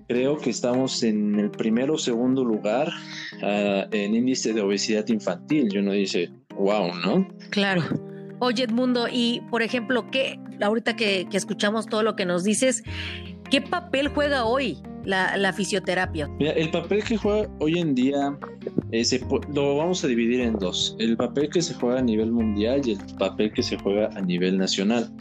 creo 0.08 0.38
que 0.38 0.50
estamos 0.50 1.04
en 1.04 1.40
el 1.40 1.52
primero 1.52 1.96
o 1.96 1.98
segundo 1.98 2.44
lugar 2.44 2.90
ah, 3.44 3.86
en 3.92 4.16
índice 4.16 4.54
de 4.54 4.62
obesidad 4.62 5.08
infantil. 5.10 5.70
Y 5.72 5.78
uno 5.80 5.92
dice, 5.92 6.30
wow, 6.56 6.94
¿no? 7.06 7.28
Claro. 7.50 7.84
Oye, 8.40 8.64
Edmundo, 8.64 9.08
y 9.12 9.42
por 9.50 9.64
ejemplo, 9.64 10.10
¿qué, 10.12 10.40
ahorita 10.62 10.96
que, 10.96 11.28
escuchamos 11.32 11.88
todo 11.88 12.04
lo 12.04 12.16
que 12.16 12.26
nos 12.26 12.44
dices, 12.44 12.84
¿qué 13.50 13.62
papel 13.62 14.10
juega 14.10 14.46
hoy 14.46 14.78
la, 15.04 15.54
fisioterapia? 15.54 16.30
El 16.40 16.70
papel 16.72 17.04
que 17.04 17.18
juega 17.18 17.50
hoy 17.60 17.80
en 17.80 17.96
día 17.96 18.38
eh, 18.92 19.04
lo 19.54 19.78
vamos 19.78 20.04
a 20.04 20.08
dividir 20.08 20.42
en 20.42 20.54
dos. 20.54 20.96
El 21.00 21.18
papel 21.18 21.50
que 21.50 21.62
se 21.62 21.74
juega 21.74 22.00
a 22.00 22.02
nivel 22.02 22.32
mundial 22.32 22.82
y 22.86 22.92
el 22.92 23.16
papel 23.18 23.52
que 23.54 23.64
se 23.64 23.78
juega 23.78 24.10
a 24.16 24.22
nivel 24.22 24.58
nacional. 24.58 25.12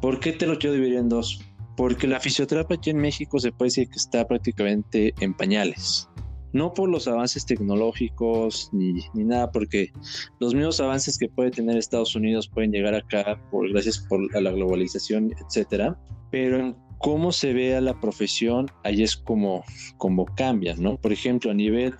¿Por 0.00 0.20
qué 0.20 0.32
te 0.32 0.46
lo 0.46 0.58
quiero 0.58 0.74
dividir 0.74 0.96
en 0.96 1.08
dos? 1.08 1.40
Porque 1.76 2.06
la 2.06 2.20
fisioterapia 2.20 2.76
aquí 2.76 2.90
en 2.90 2.98
México 2.98 3.38
se 3.38 3.52
puede 3.52 3.68
decir 3.68 3.88
que 3.88 3.96
está 3.96 4.26
prácticamente 4.26 5.14
en 5.20 5.34
pañales. 5.34 6.08
No 6.52 6.72
por 6.72 6.88
los 6.88 7.06
avances 7.08 7.46
tecnológicos 7.46 8.70
ni, 8.72 8.94
ni, 9.14 9.24
nada, 9.24 9.50
porque 9.50 9.92
los 10.40 10.54
mismos 10.54 10.80
avances 10.80 11.18
que 11.18 11.28
puede 11.28 11.50
tener 11.50 11.76
Estados 11.76 12.14
Unidos 12.14 12.48
pueden 12.48 12.72
llegar 12.72 12.94
acá 12.94 13.40
por, 13.50 13.68
gracias 13.70 13.98
por 13.98 14.20
a 14.36 14.40
la 14.40 14.50
globalización, 14.50 15.32
etcétera, 15.46 15.98
pero 16.30 16.58
en 16.58 16.76
cómo 16.98 17.32
se 17.32 17.52
ve 17.52 17.74
a 17.74 17.80
la 17.80 17.98
profesión, 17.98 18.70
ahí 18.84 19.02
es 19.02 19.16
como, 19.16 19.64
como 19.96 20.26
cambia, 20.36 20.74
¿no? 20.76 20.96
Por 20.96 21.12
ejemplo, 21.12 21.50
a 21.50 21.54
nivel 21.54 21.94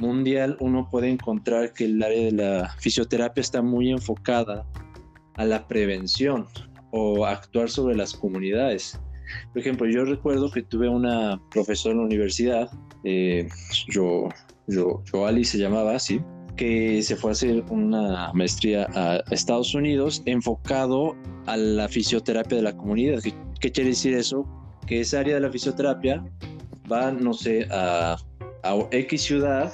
mundial 0.00 0.56
uno 0.60 0.88
puede 0.90 1.08
encontrar 1.08 1.72
que 1.72 1.84
el 1.84 2.02
área 2.02 2.24
de 2.24 2.32
la 2.32 2.74
fisioterapia 2.80 3.40
está 3.40 3.62
muy 3.62 3.90
enfocada 3.90 4.66
a 5.36 5.44
la 5.44 5.66
prevención 5.68 6.46
o 6.90 7.24
a 7.24 7.32
actuar 7.32 7.70
sobre 7.70 7.96
las 7.96 8.14
comunidades. 8.14 9.00
Por 9.52 9.60
ejemplo, 9.60 9.86
yo 9.88 10.04
recuerdo 10.04 10.50
que 10.50 10.62
tuve 10.62 10.88
una 10.88 11.40
profesora 11.50 11.92
en 11.92 12.00
la 12.00 12.06
universidad, 12.06 12.70
eh, 13.04 13.48
yo, 13.88 14.28
yo, 14.66 15.02
Ali 15.26 15.44
se 15.44 15.58
llamaba 15.58 15.94
así, 15.94 16.20
que 16.56 17.02
se 17.02 17.16
fue 17.16 17.30
a 17.30 17.32
hacer 17.32 17.64
una 17.68 18.32
maestría 18.32 18.86
a 18.94 19.22
Estados 19.30 19.74
Unidos 19.74 20.22
enfocado 20.26 21.16
a 21.46 21.56
la 21.56 21.88
fisioterapia 21.88 22.56
de 22.56 22.62
la 22.62 22.76
comunidad. 22.76 23.20
¿Qué, 23.22 23.34
qué 23.60 23.72
quiere 23.72 23.90
decir 23.90 24.14
eso? 24.14 24.46
Que 24.86 25.00
esa 25.00 25.20
área 25.20 25.34
de 25.34 25.40
la 25.40 25.50
fisioterapia 25.50 26.24
va, 26.90 27.10
no 27.10 27.32
sé, 27.32 27.66
a, 27.70 28.16
a 28.62 28.76
X 28.90 29.22
ciudad, 29.22 29.72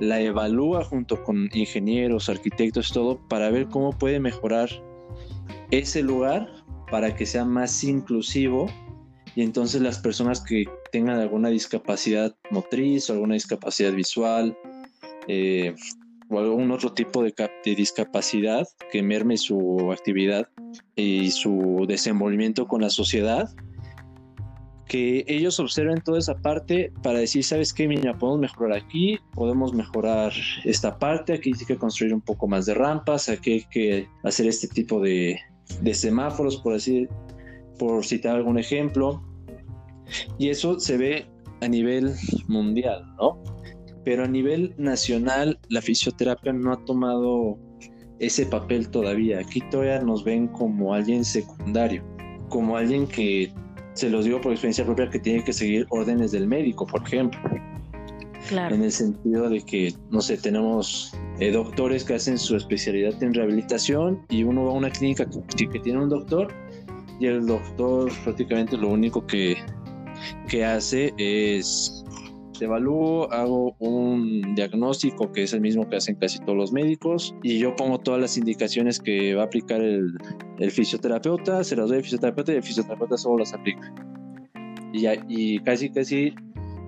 la 0.00 0.20
evalúa 0.20 0.84
junto 0.84 1.22
con 1.24 1.48
ingenieros, 1.52 2.28
arquitectos, 2.28 2.92
todo, 2.92 3.18
para 3.28 3.50
ver 3.50 3.66
cómo 3.66 3.90
puede 3.92 4.20
mejorar 4.20 4.68
ese 5.70 6.02
lugar 6.02 6.48
para 6.90 7.14
que 7.14 7.26
sea 7.26 7.44
más 7.44 7.84
inclusivo 7.84 8.66
y 9.34 9.42
entonces 9.42 9.80
las 9.80 9.98
personas 9.98 10.40
que 10.40 10.64
tengan 10.90 11.20
alguna 11.20 11.48
discapacidad 11.48 12.34
motriz 12.50 13.08
o 13.08 13.12
alguna 13.12 13.34
discapacidad 13.34 13.92
visual 13.92 14.56
eh, 15.28 15.74
o 16.28 16.38
algún 16.38 16.70
otro 16.70 16.92
tipo 16.92 17.22
de, 17.22 17.32
discapacidad 17.64 18.66
que 18.90 19.02
merme 19.02 19.36
su 19.36 19.90
actividad 19.92 20.48
y 20.96 21.30
su 21.30 21.84
desenvolvimiento 21.88 22.66
con 22.66 22.82
la 22.82 22.90
sociedad, 22.90 23.48
que 24.86 25.24
ellos 25.26 25.60
observen 25.60 26.00
toda 26.02 26.18
esa 26.18 26.34
parte 26.34 26.92
para 27.02 27.18
decir, 27.18 27.44
¿sabes 27.44 27.72
qué? 27.72 27.88
Mira, 27.88 28.18
podemos 28.18 28.40
mejorar 28.40 28.78
aquí, 28.78 29.18
podemos 29.34 29.72
mejorar 29.72 30.32
esta 30.64 30.98
parte, 30.98 31.34
aquí 31.34 31.52
hay 31.58 31.66
que 31.66 31.76
construir 31.76 32.12
un 32.14 32.20
poco 32.20 32.46
más 32.48 32.66
de 32.66 32.74
rampas, 32.74 33.28
aquí 33.28 33.52
hay 33.52 33.64
que 33.70 34.08
hacer 34.24 34.46
este 34.46 34.68
tipo 34.68 35.00
de, 35.00 35.38
de 35.80 35.94
semáforos, 35.94 36.56
por 36.58 36.74
decir, 36.74 37.08
por 37.78 38.04
citar 38.04 38.36
algún 38.36 38.58
ejemplo. 38.58 39.22
Y 40.38 40.48
eso 40.48 40.78
se 40.80 40.96
ve 40.96 41.26
a 41.60 41.68
nivel 41.68 42.14
mundial, 42.46 43.04
¿no? 43.16 43.42
Pero 44.04 44.24
a 44.24 44.28
nivel 44.28 44.74
nacional, 44.78 45.58
la 45.68 45.82
fisioterapia 45.82 46.52
no 46.52 46.72
ha 46.72 46.84
tomado 46.84 47.58
ese 48.18 48.46
papel 48.46 48.88
todavía. 48.88 49.40
Aquí 49.40 49.60
todavía 49.70 50.00
nos 50.00 50.24
ven 50.24 50.48
como 50.48 50.94
alguien 50.94 51.24
secundario, 51.24 52.02
como 52.48 52.76
alguien 52.76 53.06
que, 53.06 53.52
se 53.94 54.08
los 54.08 54.24
digo 54.24 54.40
por 54.40 54.52
experiencia 54.52 54.84
propia, 54.84 55.10
que 55.10 55.18
tiene 55.18 55.44
que 55.44 55.52
seguir 55.52 55.86
órdenes 55.90 56.32
del 56.32 56.46
médico, 56.46 56.86
por 56.86 57.02
ejemplo. 57.02 57.40
Claro. 58.48 58.74
En 58.74 58.82
el 58.82 58.92
sentido 58.92 59.48
de 59.48 59.60
que, 59.62 59.92
no 60.10 60.20
sé, 60.20 60.36
tenemos 60.36 61.12
eh, 61.40 61.50
doctores 61.50 62.04
que 62.04 62.14
hacen 62.14 62.38
su 62.38 62.56
especialidad 62.56 63.20
en 63.22 63.34
rehabilitación 63.34 64.24
y 64.28 64.44
uno 64.44 64.64
va 64.64 64.70
a 64.70 64.74
una 64.74 64.90
clínica 64.90 65.26
que, 65.28 65.68
que 65.68 65.80
tiene 65.80 66.02
un 66.02 66.08
doctor 66.08 66.48
y 67.20 67.26
el 67.26 67.46
doctor 67.46 68.10
prácticamente 68.24 68.76
lo 68.76 68.88
único 68.88 69.26
que, 69.26 69.56
que 70.48 70.64
hace 70.64 71.12
es 71.18 72.04
te 72.58 72.64
evalúo, 72.64 73.32
hago 73.32 73.76
un 73.78 74.54
diagnóstico 74.56 75.30
que 75.30 75.44
es 75.44 75.52
el 75.52 75.60
mismo 75.60 75.88
que 75.88 75.96
hacen 75.96 76.16
casi 76.16 76.40
todos 76.40 76.56
los 76.56 76.72
médicos 76.72 77.34
y 77.42 77.58
yo 77.58 77.76
pongo 77.76 78.00
todas 78.00 78.20
las 78.20 78.36
indicaciones 78.36 78.98
que 78.98 79.34
va 79.34 79.42
a 79.42 79.44
aplicar 79.46 79.80
el, 79.80 80.12
el 80.58 80.70
fisioterapeuta, 80.70 81.62
se 81.62 81.76
las 81.76 81.88
doy 81.88 81.98
al 81.98 82.02
fisioterapeuta 82.02 82.52
y 82.52 82.56
el 82.56 82.62
fisioterapeuta 82.62 83.16
solo 83.16 83.38
las 83.38 83.54
aplica. 83.54 83.94
Y, 84.92 85.06
y 85.28 85.60
casi 85.60 85.90
casi 85.90 86.34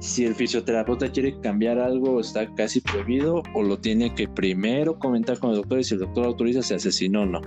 si 0.01 0.25
el 0.25 0.35
fisioterapeuta 0.35 1.13
quiere 1.13 1.39
cambiar 1.41 1.79
algo, 1.79 2.21
está 2.21 2.53
casi 2.55 2.81
prohibido 2.81 3.43
o 3.55 3.63
lo 3.63 3.79
tiene 3.79 4.15
que 4.15 4.27
primero 4.27 4.99
comentar 4.99 5.39
con 5.39 5.51
el 5.51 5.57
doctor 5.57 5.79
y 5.79 5.85
si 5.85 5.95
el 5.95 6.01
doctor 6.01 6.25
autoriza, 6.25 6.63
se 6.63 6.75
hace, 6.75 6.91
si 6.91 7.09
no. 7.09 7.41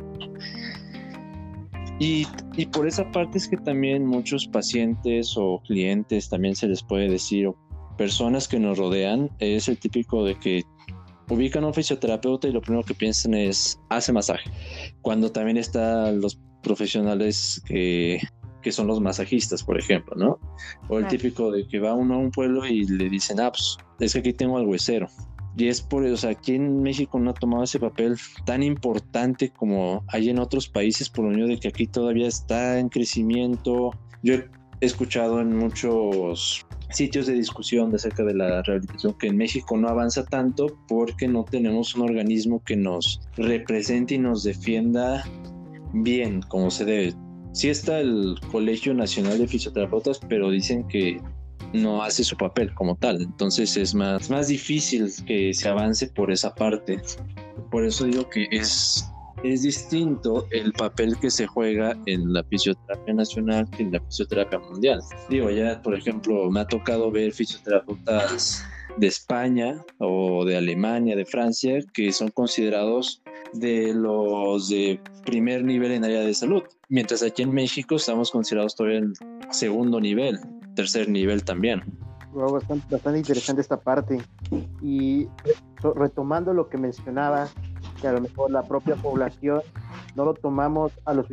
Y, 1.99 2.27
y, 2.55 2.65
por 2.67 2.87
esa 2.87 3.09
parte 3.11 3.37
es 3.37 3.47
que 3.47 3.57
también 3.57 4.05
muchos 4.05 4.47
pacientes 4.47 5.35
o 5.35 5.61
clientes 5.65 6.29
también 6.29 6.55
se 6.55 6.67
les 6.67 6.83
puede 6.83 7.09
decir, 7.09 7.47
o 7.47 7.57
personas 7.97 8.47
que 8.47 8.59
nos 8.59 8.77
rodean, 8.77 9.29
es 9.39 9.67
el 9.67 9.77
típico 9.77 10.23
de 10.23 10.37
que 10.37 10.63
ubican 11.29 11.63
a 11.63 11.67
un 11.67 11.73
fisioterapeuta 11.73 12.47
y 12.47 12.51
lo 12.51 12.61
primero 12.61 12.83
que 12.83 12.93
piensan 12.93 13.33
es 13.33 13.79
hace 13.89 14.11
masaje. 14.11 14.49
Cuando 15.01 15.31
también 15.31 15.57
están 15.57 16.21
los 16.21 16.39
profesionales 16.61 17.61
que 17.67 18.19
que 18.63 18.71
son 18.71 18.87
los 18.87 18.99
masajistas, 18.99 19.63
por 19.63 19.77
ejemplo, 19.77 20.15
¿no? 20.15 20.39
O 20.87 20.97
el 20.97 21.07
típico 21.07 21.51
de 21.51 21.67
que 21.67 21.79
va 21.79 21.93
uno 21.93 22.15
a 22.15 22.17
un 22.17 22.31
pueblo 22.31 22.65
y 22.65 22.85
le 22.85 23.09
dicen, 23.09 23.39
ah, 23.39 23.51
pues 23.51 23.77
es 23.99 24.13
que 24.13 24.19
aquí 24.19 24.33
tengo 24.33 24.57
al 24.57 24.65
huesero. 24.65 25.07
Y 25.55 25.67
es 25.67 25.81
por 25.81 26.03
eso, 26.03 26.15
o 26.15 26.17
sea, 26.17 26.31
aquí 26.31 26.55
en 26.55 26.81
México 26.81 27.19
no 27.19 27.29
ha 27.29 27.33
tomado 27.35 27.63
ese 27.63 27.79
papel 27.79 28.17
tan 28.45 28.63
importante 28.63 29.51
como 29.51 30.03
hay 30.07 30.29
en 30.29 30.39
otros 30.39 30.67
países, 30.67 31.09
por 31.09 31.25
lo 31.25 31.31
menos 31.31 31.49
de 31.49 31.59
que 31.59 31.67
aquí 31.67 31.85
todavía 31.85 32.27
está 32.27 32.79
en 32.79 32.89
crecimiento. 32.89 33.91
Yo 34.23 34.33
he 34.33 34.49
escuchado 34.81 35.41
en 35.41 35.55
muchos 35.55 36.65
sitios 36.89 37.27
de 37.27 37.33
discusión 37.33 37.93
acerca 37.93 38.23
de 38.23 38.33
la 38.33 38.61
rehabilitación 38.63 39.15
que 39.17 39.27
en 39.27 39.37
México 39.37 39.77
no 39.77 39.89
avanza 39.89 40.25
tanto 40.25 40.77
porque 40.87 41.27
no 41.27 41.43
tenemos 41.43 41.95
un 41.95 42.03
organismo 42.03 42.63
que 42.63 42.75
nos 42.75 43.21
represente 43.35 44.15
y 44.15 44.19
nos 44.19 44.43
defienda 44.43 45.23
bien 45.93 46.41
como 46.41 46.71
se 46.71 46.85
debe 46.85 47.13
sí 47.53 47.69
está 47.69 47.99
el 47.99 48.35
Colegio 48.51 48.93
Nacional 48.93 49.39
de 49.39 49.47
Fisioterapeutas, 49.47 50.19
pero 50.27 50.49
dicen 50.49 50.85
que 50.87 51.21
no 51.73 52.03
hace 52.03 52.23
su 52.23 52.35
papel 52.35 52.73
como 52.73 52.95
tal. 52.95 53.21
Entonces 53.21 53.77
es 53.77 53.95
más, 53.95 54.29
más 54.29 54.47
difícil 54.47 55.11
que 55.25 55.53
se 55.53 55.69
avance 55.69 56.07
por 56.07 56.31
esa 56.31 56.53
parte. 56.53 57.01
Por 57.71 57.85
eso 57.85 58.05
digo 58.05 58.29
que 58.29 58.47
es, 58.51 59.05
es 59.43 59.63
distinto 59.63 60.47
el 60.51 60.71
papel 60.73 61.17
que 61.19 61.29
se 61.29 61.47
juega 61.47 61.97
en 62.05 62.33
la 62.33 62.43
fisioterapia 62.43 63.13
nacional 63.13 63.69
que 63.71 63.83
en 63.83 63.91
la 63.91 64.01
fisioterapia 64.01 64.59
mundial. 64.59 65.01
Digo, 65.29 65.49
ya 65.49 65.81
por 65.81 65.95
ejemplo, 65.95 66.49
me 66.51 66.61
ha 66.61 66.67
tocado 66.67 67.11
ver 67.11 67.31
fisioterapeutas 67.31 68.63
de 68.97 69.07
España 69.07 69.83
o 69.97 70.45
de 70.45 70.55
Alemania, 70.57 71.15
de 71.15 71.25
Francia, 71.25 71.79
que 71.93 72.11
son 72.11 72.29
considerados 72.29 73.22
de 73.53 73.93
los 73.93 74.69
de 74.69 74.99
primer 75.25 75.63
nivel 75.63 75.91
en 75.91 76.03
área 76.03 76.21
de 76.21 76.33
salud, 76.33 76.63
mientras 76.89 77.23
aquí 77.23 77.43
en 77.43 77.53
México 77.53 77.95
estamos 77.95 78.31
considerados 78.31 78.75
todavía 78.75 78.99
en 78.99 79.13
segundo 79.51 79.99
nivel, 79.99 80.39
tercer 80.75 81.09
nivel 81.09 81.43
también. 81.43 81.81
bastante, 82.33 82.85
bastante 82.89 83.19
interesante 83.19 83.61
esta 83.61 83.79
parte. 83.79 84.21
Y 84.81 85.27
retomando 85.95 86.53
lo 86.53 86.69
que 86.69 86.77
mencionaba, 86.77 87.47
que 88.01 88.07
a 88.07 88.13
lo 88.13 88.21
mejor 88.21 88.51
la 88.51 88.63
propia 88.63 88.95
población 88.95 89.61
no 90.15 90.25
lo 90.25 90.33
tomamos 90.33 90.91
a 91.05 91.13
los 91.13 91.27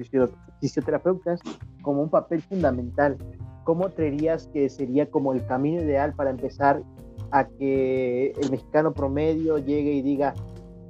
fisioterapeutas 0.60 1.40
como 1.82 2.02
un 2.02 2.10
papel 2.10 2.42
fundamental. 2.42 3.16
¿Cómo 3.64 3.90
creerías 3.90 4.48
que 4.52 4.68
sería 4.68 5.10
como 5.10 5.32
el 5.32 5.44
camino 5.46 5.82
ideal 5.82 6.14
para 6.14 6.30
empezar 6.30 6.82
a 7.30 7.46
que 7.46 8.32
el 8.40 8.50
mexicano 8.50 8.92
promedio 8.92 9.58
llegue 9.58 9.92
y 9.92 10.02
diga, 10.02 10.34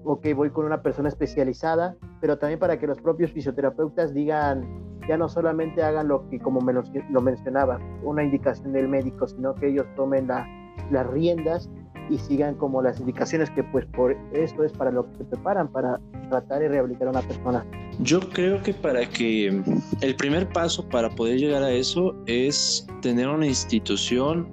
ok, 0.05 0.29
voy 0.35 0.51
con 0.51 0.65
una 0.65 0.83
persona 0.83 1.09
especializada, 1.09 1.97
pero 2.21 2.39
también 2.39 2.59
para 2.59 2.79
que 2.79 2.87
los 2.87 3.01
propios 3.01 3.33
fisioterapeutas 3.33 4.15
digan, 4.15 4.67
ya 5.09 5.17
no 5.17 5.29
solamente 5.29 5.83
hagan 5.83 6.09
lo 6.09 6.29
que, 6.29 6.39
como 6.39 6.61
me 6.61 6.73
lo, 6.73 6.83
mencionaba, 7.21 7.79
una 8.03 8.23
indicación 8.23 8.73
del 8.73 8.89
médico, 8.89 9.27
sino 9.27 9.55
que 9.55 9.69
ellos 9.69 9.87
tomen 9.97 10.29
las 10.29 11.07
riendas 11.09 11.71
y 12.11 12.19
sigan 12.19 12.57
como 12.57 12.83
las 12.83 12.99
indicaciones 12.99 13.51
que 13.51 13.63
pues 13.63 13.87
por 13.87 14.17
eso 14.33 14.65
es 14.65 14.73
para 14.73 14.91
lo 14.91 15.09
que 15.11 15.19
se 15.19 15.25
preparan, 15.25 15.69
para 15.69 16.01
tratar 16.29 16.61
de 16.61 16.69
rehabilitar 16.69 17.09
a 17.09 17.11
una 17.11 17.23
persona. 17.23 17.65
Yo 18.01 18.21
creo 18.21 18.61
que 18.63 18.75
para 18.75 19.07
que 19.07 19.63
el 20.01 20.17
primer 20.17 20.49
paso 20.49 20.89
para 20.89 21.09
poder 21.11 21.39
llegar 21.39 21.63
a 21.63 21.71
eso 21.71 22.15
es 22.27 22.87
tener 23.01 23.29
una 23.29 23.47
institución 23.47 24.49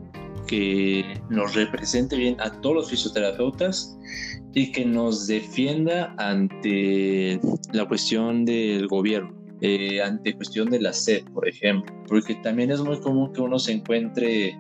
que 0.48 1.20
nos 1.30 1.56
represente 1.56 2.16
bien 2.16 2.40
a 2.40 2.52
todos 2.62 2.76
los 2.76 2.90
fisioterapeutas 2.90 3.98
y 4.54 4.72
que 4.72 4.86
nos 4.86 5.28
defienda 5.28 6.14
ante 6.18 7.40
la 7.74 7.86
cuestión 7.86 8.46
del 8.46 8.88
gobierno, 8.88 9.34
eh, 9.62 10.02
ante 10.02 10.34
cuestión 10.36 10.70
de 10.70 10.80
la 10.80 10.94
sed, 10.94 11.24
por 11.34 11.48
ejemplo, 11.48 11.94
porque 12.08 12.36
también 12.36 12.72
es 12.72 12.82
muy 12.82 13.00
común 13.00 13.32
que 13.34 13.42
uno 13.42 13.60
se 13.60 13.74
encuentre 13.74 14.58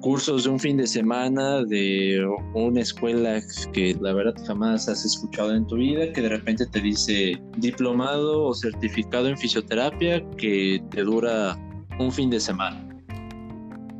cursos 0.00 0.44
de 0.44 0.50
un 0.50 0.58
fin 0.58 0.76
de 0.76 0.86
semana 0.86 1.62
de 1.64 2.26
una 2.54 2.80
escuela 2.80 3.40
que 3.72 3.96
la 4.00 4.12
verdad 4.12 4.34
jamás 4.46 4.88
has 4.88 5.04
escuchado 5.04 5.54
en 5.54 5.66
tu 5.66 5.76
vida, 5.76 6.12
que 6.12 6.20
de 6.20 6.28
repente 6.28 6.66
te 6.66 6.80
dice 6.80 7.40
diplomado 7.56 8.44
o 8.46 8.54
certificado 8.54 9.28
en 9.28 9.38
fisioterapia 9.38 10.22
que 10.36 10.82
te 10.90 11.02
dura 11.02 11.56
un 11.98 12.12
fin 12.12 12.30
de 12.30 12.40
semana. 12.40 12.88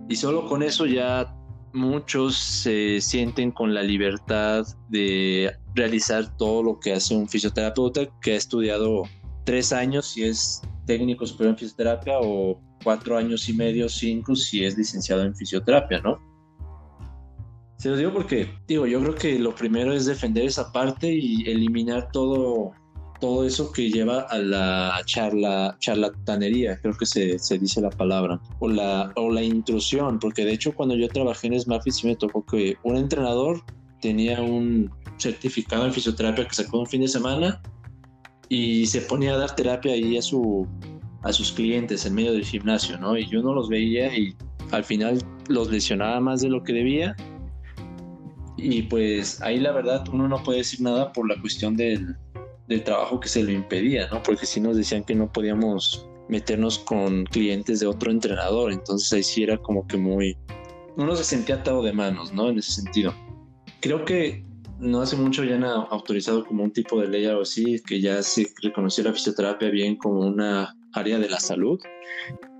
Y 0.08 0.16
solo 0.16 0.46
con 0.48 0.62
eso 0.62 0.86
ya 0.86 1.34
muchos 1.72 2.36
se 2.36 3.00
sienten 3.00 3.50
con 3.50 3.74
la 3.74 3.82
libertad 3.82 4.66
de 4.88 5.52
realizar 5.74 6.36
todo 6.36 6.62
lo 6.62 6.80
que 6.80 6.92
hace 6.92 7.14
un 7.14 7.28
fisioterapeuta 7.28 8.02
que 8.20 8.32
ha 8.32 8.36
estudiado 8.36 9.04
tres 9.44 9.72
años 9.72 10.16
y 10.16 10.24
es 10.24 10.62
técnico 10.86 11.26
superior 11.26 11.54
en 11.54 11.58
fisioterapia 11.58 12.14
o 12.20 12.60
cuatro 12.82 13.16
años 13.16 13.48
y 13.48 13.54
medio, 13.54 13.88
cinco 13.88 14.34
si 14.34 14.64
es 14.64 14.76
licenciado 14.76 15.22
en 15.22 15.34
fisioterapia, 15.34 16.00
¿no? 16.00 16.18
Se 17.76 17.88
lo 17.88 17.96
digo 17.96 18.12
porque, 18.12 18.48
digo, 18.68 18.86
yo 18.86 19.00
creo 19.00 19.14
que 19.14 19.38
lo 19.38 19.54
primero 19.54 19.92
es 19.92 20.06
defender 20.06 20.44
esa 20.44 20.70
parte 20.70 21.12
y 21.12 21.48
eliminar 21.50 22.10
todo, 22.12 22.72
todo 23.22 23.46
eso 23.46 23.70
que 23.70 23.88
lleva 23.88 24.22
a 24.22 24.38
la 24.38 25.00
charla, 25.04 25.76
charlatanería, 25.78 26.76
creo 26.82 26.92
que 26.96 27.06
se, 27.06 27.38
se 27.38 27.56
dice 27.56 27.80
la 27.80 27.90
palabra, 27.90 28.40
o 28.58 28.68
la, 28.68 29.12
o 29.14 29.30
la 29.30 29.44
intrusión, 29.44 30.18
porque 30.18 30.44
de 30.44 30.52
hecho 30.52 30.74
cuando 30.74 30.96
yo 30.96 31.06
trabajé 31.06 31.46
en 31.46 31.60
SmartFit 31.60 31.92
sí 31.92 32.06
me 32.08 32.16
tocó 32.16 32.44
que 32.44 32.76
un 32.82 32.96
entrenador 32.96 33.62
tenía 34.00 34.42
un 34.42 34.90
certificado 35.18 35.86
en 35.86 35.92
fisioterapia 35.92 36.48
que 36.48 36.52
sacó 36.52 36.80
un 36.80 36.86
fin 36.88 37.02
de 37.02 37.06
semana 37.06 37.62
y 38.48 38.86
se 38.86 39.02
ponía 39.02 39.34
a 39.34 39.36
dar 39.38 39.54
terapia 39.54 39.92
ahí 39.92 40.18
a 40.18 40.22
su 40.22 40.66
a 41.22 41.32
sus 41.32 41.52
clientes 41.52 42.04
en 42.04 42.16
medio 42.16 42.32
del 42.32 42.44
gimnasio, 42.44 42.98
¿no? 42.98 43.16
Y 43.16 43.28
yo 43.28 43.40
no 43.40 43.54
los 43.54 43.68
veía 43.68 44.12
y 44.18 44.34
al 44.72 44.82
final 44.82 45.22
los 45.46 45.70
lesionaba 45.70 46.18
más 46.18 46.40
de 46.40 46.48
lo 46.48 46.64
que 46.64 46.72
debía. 46.72 47.14
Y 48.56 48.82
pues 48.82 49.40
ahí 49.42 49.60
la 49.60 49.70
verdad 49.70 50.04
uno 50.12 50.26
no 50.26 50.42
puede 50.42 50.58
decir 50.58 50.80
nada 50.80 51.12
por 51.12 51.28
la 51.28 51.40
cuestión 51.40 51.76
del, 51.76 52.16
del 52.68 52.84
trabajo 52.84 53.20
que 53.20 53.28
se 53.28 53.42
lo 53.42 53.50
impedía, 53.50 54.08
¿no? 54.08 54.22
Porque 54.22 54.46
si 54.46 54.60
nos 54.60 54.76
decían 54.76 55.04
que 55.04 55.14
no 55.14 55.30
podíamos 55.30 56.08
meternos 56.28 56.78
con 56.78 57.24
clientes 57.24 57.80
de 57.80 57.86
otro 57.86 58.10
entrenador, 58.10 58.72
entonces 58.72 59.12
ahí 59.12 59.22
sí 59.22 59.42
era 59.42 59.58
como 59.58 59.86
que 59.86 59.96
muy... 59.96 60.36
Uno 60.96 61.16
se 61.16 61.24
sentía 61.24 61.56
atado 61.56 61.82
de 61.82 61.92
manos, 61.92 62.32
¿no? 62.32 62.48
En 62.48 62.58
ese 62.58 62.72
sentido. 62.72 63.14
Creo 63.80 64.04
que 64.04 64.44
no 64.78 65.00
hace 65.00 65.16
mucho 65.16 65.44
ya 65.44 65.54
han 65.54 65.64
autorizado 65.64 66.44
como 66.44 66.64
un 66.64 66.72
tipo 66.72 67.00
de 67.00 67.08
ley 67.08 67.26
o 67.26 67.42
así, 67.42 67.80
que 67.86 68.00
ya 68.00 68.22
se 68.22 68.48
reconoció 68.62 69.04
la 69.04 69.12
fisioterapia 69.12 69.70
bien 69.70 69.96
como 69.96 70.20
una 70.20 70.76
área 70.92 71.18
de 71.18 71.28
la 71.28 71.38
salud. 71.38 71.80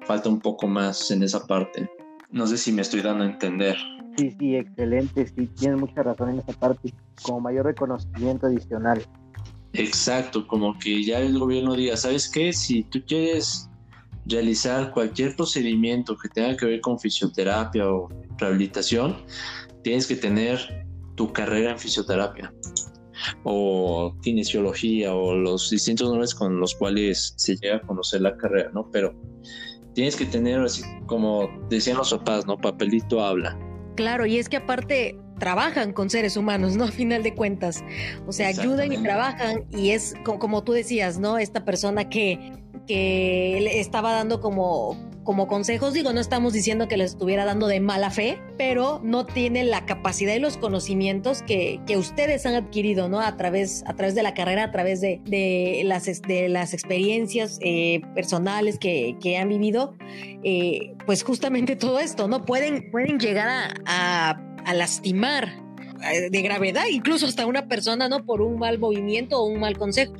Falta 0.07 0.29
un 0.29 0.41
poco 0.41 0.67
más 0.67 1.11
en 1.11 1.23
esa 1.23 1.47
parte. 1.47 1.91
No 2.31 2.47
sé 2.47 2.57
si 2.57 2.73
me 2.73 2.83
estoy 2.83 3.03
dando 3.03 3.25
a 3.25 3.27
entender. 3.27 3.77
Sí, 4.17 4.31
sí, 4.39 4.57
excelente. 4.57 5.27
Sí, 5.27 5.47
tienes 5.59 5.81
mucha 5.81 6.03
razón 6.03 6.31
en 6.31 6.39
esa 6.39 6.53
parte. 6.53 6.93
Como 7.23 7.41
mayor 7.41 7.67
reconocimiento 7.67 8.47
adicional. 8.47 9.03
Exacto, 9.75 10.47
como 10.47 10.79
que 10.79 11.03
ya 11.03 11.21
el 11.21 11.39
gobierno 11.39 11.75
diga, 11.75 11.97
¿sabes 11.97 12.31
qué? 12.31 12.53
Si 12.53 12.83
tú 12.85 13.03
quieres 13.07 13.71
realizar 14.27 14.93
cualquier 14.93 15.35
procedimiento 15.35 16.17
que 16.17 16.29
tenga 16.29 16.57
que 16.57 16.67
ver 16.67 16.81
con 16.81 16.99
fisioterapia 16.99 17.89
o 17.89 18.09
rehabilitación, 18.39 19.17
tienes 19.83 20.07
que 20.07 20.17
tener 20.17 20.87
tu 21.17 21.33
carrera 21.33 21.73
en 21.73 21.79
fisioterapia 21.79 22.53
o 23.45 24.15
kinesiología 24.23 25.15
o 25.15 25.35
los 25.35 25.71
distintos 25.71 26.09
nombres 26.09 26.35
con 26.35 26.59
los 26.59 26.75
cuales 26.75 27.35
se 27.37 27.57
llega 27.57 27.77
a 27.77 27.81
conocer 27.81 28.21
la 28.21 28.37
carrera, 28.37 28.71
¿no? 28.73 28.91
Pero 28.91 29.15
tienes 29.95 30.17
que 30.17 30.27
tener, 30.27 30.61
así 30.61 30.83
como 31.07 31.49
decían 31.69 31.97
los 31.97 32.11
papás, 32.11 32.47
¿no? 32.47 32.57
Papelito 32.57 33.25
habla. 33.25 33.59
Claro, 33.97 34.27
y 34.27 34.39
es 34.39 34.49
que 34.49 34.57
aparte 34.57 35.19
trabajan 35.43 35.93
con 35.93 36.09
seres 36.09 36.37
humanos, 36.37 36.77
¿no? 36.77 36.85
A 36.85 36.93
final 36.93 37.25
de 37.25 37.35
cuentas. 37.35 37.83
O 38.29 38.33
sea, 38.33 38.47
ayudan 38.47 38.93
y 38.93 38.99
trabajan 38.99 39.65
y 39.73 39.91
es 39.91 40.15
como, 40.23 40.63
tú 40.63 40.71
decías, 40.71 41.19
¿no? 41.19 41.37
Esta 41.37 41.65
persona 41.65 42.09
que, 42.09 42.53
que 42.87 43.59
le 43.61 43.81
estaba 43.81 44.13
dando 44.13 44.41
como 44.41 44.97
como 45.25 45.47
consejos, 45.47 45.95
digo, 45.95 46.13
no 46.13 46.21
estamos 46.21 46.53
diciendo 46.53 46.89
que 46.89 46.97
les 46.97 47.13
estuviera 47.13 47.45
dando 47.45 47.69
de 47.69 47.79
mala 47.79 48.11
fe, 48.11 48.41
pero 48.59 49.01
no 49.05 49.25
tiene 49.25 49.63
la 49.63 49.87
capacidad 49.87 50.35
y 50.35 50.41
los 50.41 50.57
conocimientos 50.57 51.43
que, 51.43 51.81
que 51.87 51.97
ustedes 51.97 52.45
han 52.45 52.55
adquirido, 52.55 53.09
¿no? 53.09 53.21
A 53.21 53.37
través, 53.37 53.85
a 53.87 53.95
través 53.95 54.17
de 54.17 54.25
la 54.25 54.35
carrera, 54.35 54.65
a 54.65 54.71
través 54.73 55.01
de, 55.01 55.21
de 55.25 55.83
las, 55.85 56.07
de 56.23 56.49
las 56.49 56.75
experiencias 56.75 57.59
eh, 57.63 58.01
personales 58.17 58.81
que, 58.81 59.17
que, 59.21 59.39
han 59.39 59.49
vivido, 59.49 59.95
eh, 60.43 60.95
pues 61.07 61.23
justamente 61.23 61.77
todo 61.77 62.01
esto, 62.01 62.27
¿no? 62.27 62.45
Pueden, 62.45 62.91
pueden 62.91 63.21
llegar 63.21 63.49
a, 63.49 63.75
a, 63.87 64.52
a 64.65 64.75
lastimar 64.75 65.49
eh, 66.03 66.31
de 66.31 66.43
gravedad, 66.43 66.85
incluso 66.91 67.27
hasta 67.27 67.47
una 67.47 67.69
persona, 67.69 68.09
¿no? 68.09 68.25
Por 68.25 68.43
un 68.43 68.59
mal 68.59 68.79
movimiento 68.79 69.39
o 69.39 69.47
un 69.47 69.61
mal 69.61 69.77
consejo. 69.77 70.15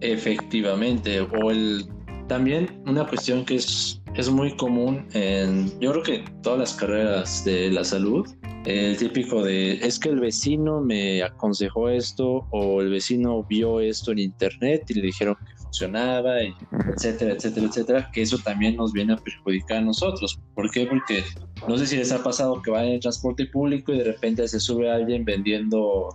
Efectivamente, 0.00 1.20
o 1.20 1.50
el 1.50 1.88
también 2.28 2.82
una 2.86 3.06
cuestión 3.06 3.44
que 3.44 3.56
es, 3.56 4.00
es 4.14 4.30
muy 4.30 4.54
común 4.56 5.06
en, 5.14 5.68
yo 5.80 5.92
creo 5.92 6.02
que 6.02 6.24
todas 6.42 6.58
las 6.58 6.74
carreras 6.74 7.44
de 7.44 7.70
la 7.70 7.82
salud, 7.82 8.28
el 8.66 8.96
típico 8.96 9.42
de, 9.42 9.74
es 9.74 9.98
que 9.98 10.10
el 10.10 10.20
vecino 10.20 10.80
me 10.80 11.22
aconsejó 11.22 11.88
esto 11.88 12.46
o 12.50 12.82
el 12.82 12.90
vecino 12.90 13.42
vio 13.44 13.80
esto 13.80 14.12
en 14.12 14.18
internet 14.18 14.84
y 14.88 14.94
le 14.94 15.02
dijeron 15.02 15.36
que 15.36 15.57
funcionaba, 15.68 16.42
y 16.42 16.54
etcétera, 16.94 17.34
etcétera, 17.34 17.66
etcétera, 17.66 18.10
que 18.12 18.22
eso 18.22 18.38
también 18.38 18.76
nos 18.76 18.92
viene 18.92 19.12
a 19.12 19.16
perjudicar 19.16 19.78
a 19.78 19.82
nosotros. 19.82 20.40
¿Por 20.54 20.70
qué? 20.70 20.86
Porque 20.86 21.24
no 21.68 21.78
sé 21.78 21.86
si 21.86 21.96
les 21.96 22.12
ha 22.12 22.22
pasado 22.22 22.60
que 22.62 22.70
van 22.70 22.86
en 22.86 22.92
el 22.94 23.00
transporte 23.00 23.46
público 23.46 23.92
y 23.92 23.98
de 23.98 24.04
repente 24.04 24.46
se 24.48 24.60
sube 24.60 24.90
alguien 24.90 25.24
vendiendo 25.24 26.08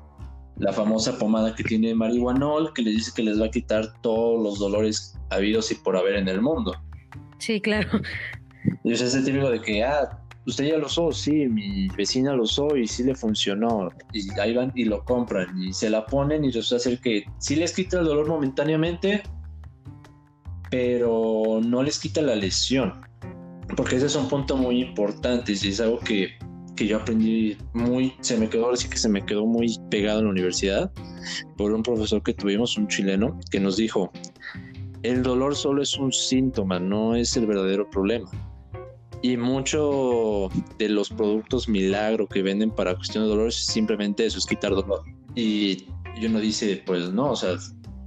la 0.57 0.71
famosa 0.71 1.17
pomada 1.17 1.55
que 1.55 1.63
tiene 1.63 1.93
marihuanol, 1.95 2.73
que 2.73 2.81
les 2.81 2.95
dice 2.95 3.11
que 3.15 3.23
les 3.23 3.41
va 3.41 3.45
a 3.45 3.51
quitar 3.51 3.85
todos 4.01 4.41
los 4.41 4.59
dolores 4.59 5.17
habidos 5.29 5.71
y 5.71 5.75
por 5.75 5.97
haber 5.97 6.15
en 6.15 6.27
el 6.27 6.41
mundo. 6.41 6.75
Sí, 7.39 7.59
claro. 7.59 7.89
Y 8.83 8.93
es 8.93 9.01
ese 9.01 9.21
típico 9.23 9.49
de 9.49 9.61
que, 9.61 9.83
ah, 9.83 10.23
usted 10.45 10.65
ya 10.65 10.77
lo 10.77 10.85
usó, 10.85 11.11
sí, 11.11 11.47
mi 11.47 11.87
vecina 11.89 12.33
lo 12.33 12.43
usó 12.43 12.75
y 12.75 12.87
sí 12.87 13.03
le 13.03 13.15
funcionó. 13.15 13.89
Y 14.13 14.27
ahí 14.39 14.53
van 14.53 14.71
y 14.75 14.85
lo 14.85 15.03
compran 15.03 15.61
y 15.61 15.73
se 15.73 15.89
la 15.89 16.05
ponen 16.05 16.43
y 16.43 16.51
resulta 16.51 16.83
ser 16.83 16.99
que 16.99 17.25
sí 17.39 17.55
les 17.55 17.73
quita 17.73 17.99
el 17.99 18.05
dolor 18.05 18.27
momentáneamente, 18.27 19.23
pero 20.73 21.59
no 21.63 21.83
les 21.83 21.99
quita 21.99 22.23
la 22.23 22.35
lesión. 22.35 22.93
Porque 23.77 23.97
ese 23.97 24.07
es 24.07 24.15
un 24.15 24.27
punto 24.27 24.57
muy 24.57 24.81
importante 24.81 25.51
y 25.51 25.67
es 25.67 25.79
algo 25.79 25.99
que 25.99 26.31
que 26.75 26.87
yo 26.87 26.97
aprendí 26.97 27.55
muy, 27.73 28.13
se 28.21 28.35
me 28.35 28.49
quedó, 28.49 28.71
así 28.71 28.89
que 28.89 28.97
se 28.97 29.07
me 29.07 29.23
quedó 29.23 29.45
muy 29.45 29.77
pegado 29.91 30.17
en 30.17 30.25
la 30.25 30.31
universidad 30.31 30.91
por 31.55 31.71
un 31.71 31.83
profesor 31.83 32.23
que 32.23 32.33
tuvimos, 32.33 32.75
un 32.77 32.87
chileno, 32.87 33.39
que 33.51 33.59
nos 33.59 33.77
dijo, 33.77 34.11
el 35.03 35.21
dolor 35.21 35.55
solo 35.55 35.83
es 35.83 35.95
un 35.99 36.11
síntoma, 36.11 36.79
no 36.79 37.15
es 37.15 37.37
el 37.37 37.45
verdadero 37.45 37.87
problema. 37.91 38.27
Y 39.21 39.37
mucho 39.37 40.49
de 40.79 40.89
los 40.89 41.09
productos 41.09 41.69
milagro 41.69 42.27
que 42.27 42.41
venden 42.41 42.71
para 42.71 42.95
cuestión 42.95 43.25
de 43.25 43.29
dolor 43.29 43.49
es 43.49 43.55
simplemente 43.67 44.25
eso, 44.25 44.39
es 44.39 44.47
quitar 44.47 44.71
dolor. 44.71 45.03
Y 45.35 45.85
uno 46.25 46.39
dice, 46.39 46.81
pues 46.87 47.13
no, 47.13 47.31
o 47.31 47.35
sea, 47.35 47.55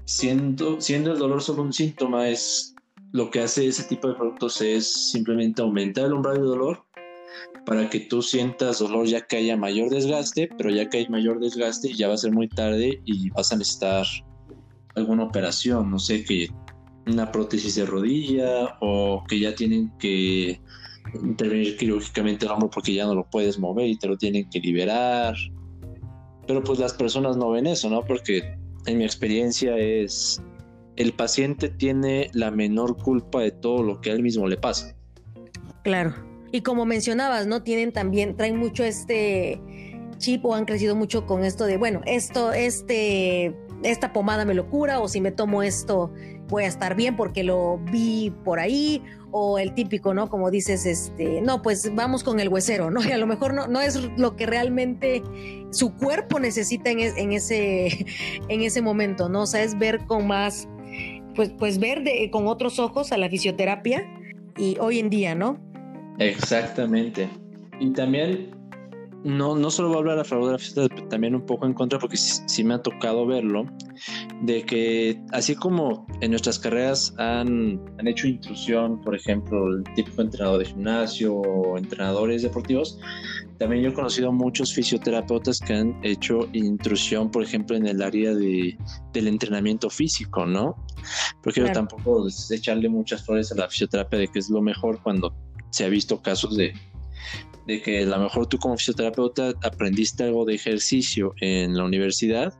siendo, 0.07 0.81
siendo 0.81 1.13
el 1.13 1.19
dolor 1.19 1.43
solo 1.43 1.63
un 1.63 1.73
síntoma, 1.73 2.29
es 2.29 2.75
lo 3.13 3.31
que 3.31 3.41
hace 3.41 3.67
ese 3.67 3.85
tipo 3.85 4.09
de 4.09 4.15
productos 4.15 4.61
es 4.61 5.11
simplemente 5.11 5.63
aumentar 5.63 6.07
el 6.07 6.15
umbral 6.15 6.37
de 6.37 6.43
dolor 6.43 6.85
para 7.67 7.91
que 7.91 8.01
tú 8.01 8.23
sientas 8.23 8.79
dolor 8.79 9.07
ya 9.07 9.27
que 9.27 9.37
haya 9.37 9.57
mayor 9.57 9.91
desgaste, 9.91 10.49
pero 10.57 10.71
ya 10.71 10.89
que 10.89 10.99
hay 10.99 11.09
mayor 11.09 11.41
desgaste 11.41 11.93
ya 11.93 12.09
va 12.09 12.15
a 12.15 12.19
ser 12.19 12.33
muy 12.33 12.49
tarde 12.49 13.01
y 13.05 13.31
vas 13.31 13.53
a 13.53 13.57
necesitar 13.57 14.07
alguna 14.95 15.25
operación, 15.25 15.91
no 15.91 15.99
sé, 15.99 16.25
que 16.25 16.49
una 17.07 17.31
prótesis 17.31 17.75
de 17.75 17.87
rodilla 17.87 18.77
o 18.81 19.25
que 19.29 19.41
ya 19.41 19.55
tienen 19.55 19.93
que 19.99 20.61
intervenir 21.23 21.77
quirúrgicamente 21.77 22.47
el 22.47 22.53
hombro 22.53 22.71
porque 22.71 22.95
ya 22.95 23.07
no 23.07 23.15
lo 23.15 23.29
puedes 23.29 23.59
mover 23.59 23.89
y 23.89 23.99
te 23.99 24.09
lo 24.09 24.17
tienen 24.17 24.49
que 24.49 24.61
liberar. 24.61 25.35
Pero 26.47 26.63
pues 26.63 26.79
las 26.79 26.95
personas 26.95 27.37
no 27.37 27.51
ven 27.51 27.67
eso, 27.67 27.91
¿no? 27.91 28.05
Porque 28.05 28.57
en 28.87 28.99
mi 28.99 29.05
experiencia 29.05 29.77
es 29.77 30.41
el 30.97 31.13
paciente 31.13 31.69
tiene 31.69 32.31
la 32.33 32.51
menor 32.51 32.97
culpa 32.97 33.41
de 33.41 33.51
todo 33.51 33.83
lo 33.83 34.01
que 34.01 34.11
a 34.11 34.15
él 34.15 34.23
mismo 34.23 34.49
le 34.49 34.57
pasa. 34.57 34.95
Claro. 35.83 36.15
Y 36.53 36.63
como 36.63 36.87
mencionabas, 36.87 37.47
¿no? 37.47 37.63
Tienen 37.63 37.93
también, 37.93 38.37
traen 38.37 38.57
mucho 38.57 38.83
este 38.83 39.61
chip 40.19 40.45
o 40.45 40.55
han 40.55 40.65
crecido 40.65 40.97
mucho 40.97 41.27
con 41.27 41.45
esto 41.45 41.67
de, 41.67 41.77
bueno, 41.77 42.01
esto, 42.07 42.53
este, 42.53 43.55
esta 43.83 44.13
pomada 44.13 44.45
me 44.45 44.55
lo 44.55 44.69
cura 44.71 45.01
o 45.01 45.09
si 45.09 45.21
me 45.21 45.33
tomo 45.33 45.63
esto 45.63 46.13
voy 46.49 46.65
a 46.65 46.67
estar 46.67 46.95
bien 46.95 47.17
porque 47.17 47.43
lo 47.43 47.79
vi 47.91 48.33
por 48.45 48.59
ahí 48.61 49.03
o 49.31 49.59
el 49.59 49.75
típico, 49.75 50.15
¿no? 50.15 50.29
Como 50.29 50.51
dices, 50.51 50.87
este, 50.87 51.41
no, 51.43 51.63
pues 51.63 51.95
vamos 51.95 52.23
con 52.23 52.41
el 52.41 52.49
huesero, 52.49 52.91
¿no? 52.91 53.01
Y 53.05 53.13
a 53.13 53.19
lo 53.19 53.27
mejor 53.27 53.55
no, 53.55 53.67
no 53.67 53.81
es 53.81 53.97
lo 54.17 54.37
que 54.37 54.47
realmente 54.47 55.23
su 55.71 55.95
cuerpo 55.95 56.39
necesita 56.41 56.91
en, 56.91 57.01
en, 57.01 57.33
ese, 57.33 58.07
en 58.49 58.61
ese 58.63 58.83
momento, 58.83 59.29
¿no? 59.29 59.43
O 59.43 59.47
sea, 59.47 59.63
es 59.63 59.79
ver 59.79 60.05
con 60.07 60.27
más, 60.27 60.69
pues, 61.35 61.51
pues 61.59 61.79
ver 61.79 62.03
de, 62.03 62.31
con 62.31 62.47
otros 62.47 62.79
ojos 62.79 63.13
a 63.13 63.19
la 63.19 63.29
fisioterapia 63.29 64.07
y 64.57 64.77
hoy 64.81 64.99
en 64.99 65.11
día, 65.11 65.35
¿no? 65.35 65.59
Exactamente. 66.19 67.29
Y 67.79 67.93
también 67.93 68.56
no, 69.27 69.57
no 69.57 69.73
solo 69.73 69.89
voy 69.89 69.97
a 69.97 70.01
hablar 70.01 70.19
a 70.21 70.25
favor 70.25 70.47
de 70.47 70.53
la 70.53 70.59
fisioterapia, 70.59 70.97
pero 70.97 71.09
también 71.09 71.35
un 71.35 71.45
poco 71.45 71.67
en 71.67 71.75
contra, 71.75 71.99
porque 71.99 72.17
sí, 72.17 72.63
me 72.63 72.75
ha 72.75 72.79
tocado 72.79 73.27
verlo, 73.27 73.67
de 74.43 74.63
que 74.63 75.21
así 75.33 75.57
como 75.57 76.07
en 76.21 76.31
nuestras 76.31 76.61
carreras 76.61 77.13
han, 77.19 77.81
han 77.99 78.07
hecho 78.07 78.29
intrusión, 78.29 79.01
por 79.01 79.17
ejemplo, 79.17 79.67
el 79.67 79.83
típico 79.97 80.23
entrenador 80.23 80.61
de 80.61 80.67
gimnasio 80.67 81.35
o 81.35 81.77
entrenadores 81.77 82.43
deportivos, 82.43 83.01
también 83.59 83.83
yo 83.83 83.91
he 83.91 83.95
conocido 83.95 84.31
muchos 84.31 84.73
fisioterapeutas 84.73 85.59
que 85.59 85.73
han 85.73 85.99
hecho 86.05 86.49
intrusión, 86.53 87.29
por 87.29 87.43
ejemplo, 87.43 87.77
en 87.77 87.89
el 87.89 88.03
área 88.03 88.33
de, 88.33 88.79
del 89.13 89.27
entrenamiento 89.27 89.91
físico, 89.91 90.47
¿no? 90.47 90.77
Porque 91.43 91.63
yo 91.63 91.73
tampoco 91.73 92.29
es 92.29 92.49
echarle 92.53 92.89
muchas 92.89 93.25
flores 93.25 93.51
a 93.51 93.57
la 93.57 93.69
fisioterapia 93.69 94.21
de 94.21 94.29
que 94.29 94.39
es 94.39 94.51
lo 94.51 94.63
mejor 94.63 95.03
cuando 95.03 95.35
se 95.71 95.85
ha 95.85 95.89
visto 95.89 96.23
casos 96.23 96.57
de 96.57 96.73
de 97.67 97.83
que 97.83 98.03
a 98.03 98.07
lo 98.07 98.19
mejor 98.19 98.47
tú 98.47 98.59
como 98.59 98.77
fisioterapeuta 98.77 99.53
aprendiste 99.63 100.25
algo 100.25 100.45
de 100.45 100.55
ejercicio 100.55 101.35
en 101.41 101.77
la 101.77 101.85
universidad 101.85 102.55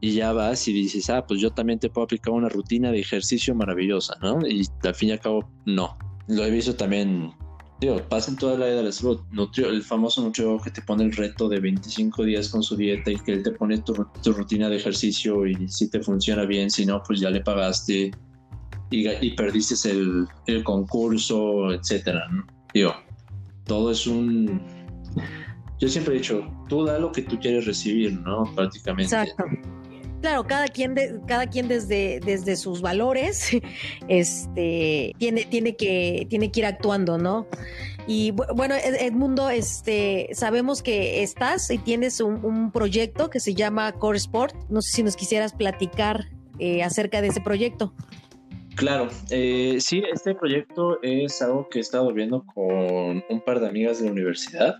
y 0.00 0.12
ya 0.12 0.32
vas 0.32 0.66
y 0.66 0.72
dices, 0.72 1.10
ah, 1.10 1.26
pues 1.26 1.40
yo 1.40 1.50
también 1.50 1.78
te 1.78 1.90
puedo 1.90 2.06
aplicar 2.06 2.32
una 2.32 2.48
rutina 2.48 2.90
de 2.90 3.00
ejercicio 3.00 3.54
maravillosa, 3.54 4.16
¿no? 4.22 4.46
Y 4.46 4.66
al 4.82 4.94
fin 4.94 5.10
y 5.10 5.12
al 5.12 5.20
cabo, 5.20 5.48
no. 5.66 5.96
Lo 6.26 6.42
he 6.44 6.50
visto 6.50 6.74
también, 6.74 7.32
digo, 7.80 8.00
pasa 8.08 8.30
en 8.30 8.38
toda 8.38 8.56
la 8.56 8.66
vida 8.66 8.76
de 8.76 8.84
la 8.84 8.92
salud. 8.92 9.20
el 9.56 9.82
famoso 9.82 10.22
nutriólogo 10.22 10.62
que 10.62 10.70
te 10.70 10.80
pone 10.80 11.04
el 11.04 11.12
reto 11.12 11.50
de 11.50 11.60
25 11.60 12.24
días 12.24 12.48
con 12.48 12.62
su 12.62 12.76
dieta 12.76 13.10
y 13.10 13.18
que 13.18 13.32
él 13.32 13.42
te 13.42 13.50
pone 13.50 13.76
tu, 13.78 13.92
rutina 14.32 14.70
de 14.70 14.76
ejercicio 14.76 15.46
y 15.46 15.68
si 15.68 15.90
te 15.90 16.00
funciona 16.00 16.46
bien, 16.46 16.70
si 16.70 16.86
no, 16.86 17.02
pues 17.02 17.20
ya 17.20 17.28
le 17.28 17.42
pagaste 17.42 18.10
y, 18.90 19.08
y 19.08 19.30
perdiste 19.32 19.90
el, 19.90 20.26
el 20.46 20.64
concurso, 20.64 21.72
etcétera, 21.74 22.26
¿no? 22.30 22.46
Digo, 22.72 22.94
todo 23.64 23.90
es 23.90 24.06
un... 24.06 24.60
Yo 25.78 25.88
siempre 25.88 26.14
he 26.14 26.18
dicho, 26.18 26.46
tú 26.68 26.84
da 26.84 26.98
lo 26.98 27.10
que 27.10 27.22
tú 27.22 27.38
quieres 27.38 27.66
recibir, 27.66 28.12
¿no? 28.20 28.44
Prácticamente. 28.54 29.14
Exacto. 29.14 29.44
Claro, 30.20 30.46
cada 30.46 30.68
quien, 30.68 30.94
de, 30.94 31.18
cada 31.26 31.46
quien 31.46 31.66
desde, 31.66 32.20
desde 32.20 32.56
sus 32.56 32.82
valores 32.82 33.52
este, 34.08 35.14
tiene, 35.16 35.44
tiene, 35.46 35.76
que, 35.76 36.26
tiene 36.28 36.50
que 36.50 36.60
ir 36.60 36.66
actuando, 36.66 37.16
¿no? 37.16 37.46
Y 38.06 38.32
bueno, 38.32 38.74
Edmundo, 38.74 39.48
este, 39.50 40.28
sabemos 40.32 40.82
que 40.82 41.22
estás 41.22 41.70
y 41.70 41.78
tienes 41.78 42.20
un, 42.20 42.70
proyecto 42.72 43.30
que 43.30 43.40
se 43.40 43.54
llama 43.54 43.92
Core 43.92 44.18
Sport. 44.18 44.54
No 44.68 44.82
sé 44.82 44.92
si 44.92 45.02
nos 45.02 45.16
quisieras 45.16 45.52
platicar 45.52 46.26
eh, 46.58 46.82
acerca 46.82 47.22
de 47.22 47.28
ese 47.28 47.40
proyecto. 47.40 47.94
Claro, 48.76 49.08
eh, 49.30 49.76
sí, 49.80 50.02
este 50.10 50.34
proyecto 50.34 51.00
es 51.02 51.42
algo 51.42 51.68
que 51.68 51.78
he 51.78 51.82
estado 51.82 52.12
viendo 52.12 52.44
con 52.46 53.22
un 53.28 53.40
par 53.44 53.60
de 53.60 53.68
amigas 53.68 53.98
de 53.98 54.06
la 54.06 54.12
universidad. 54.12 54.76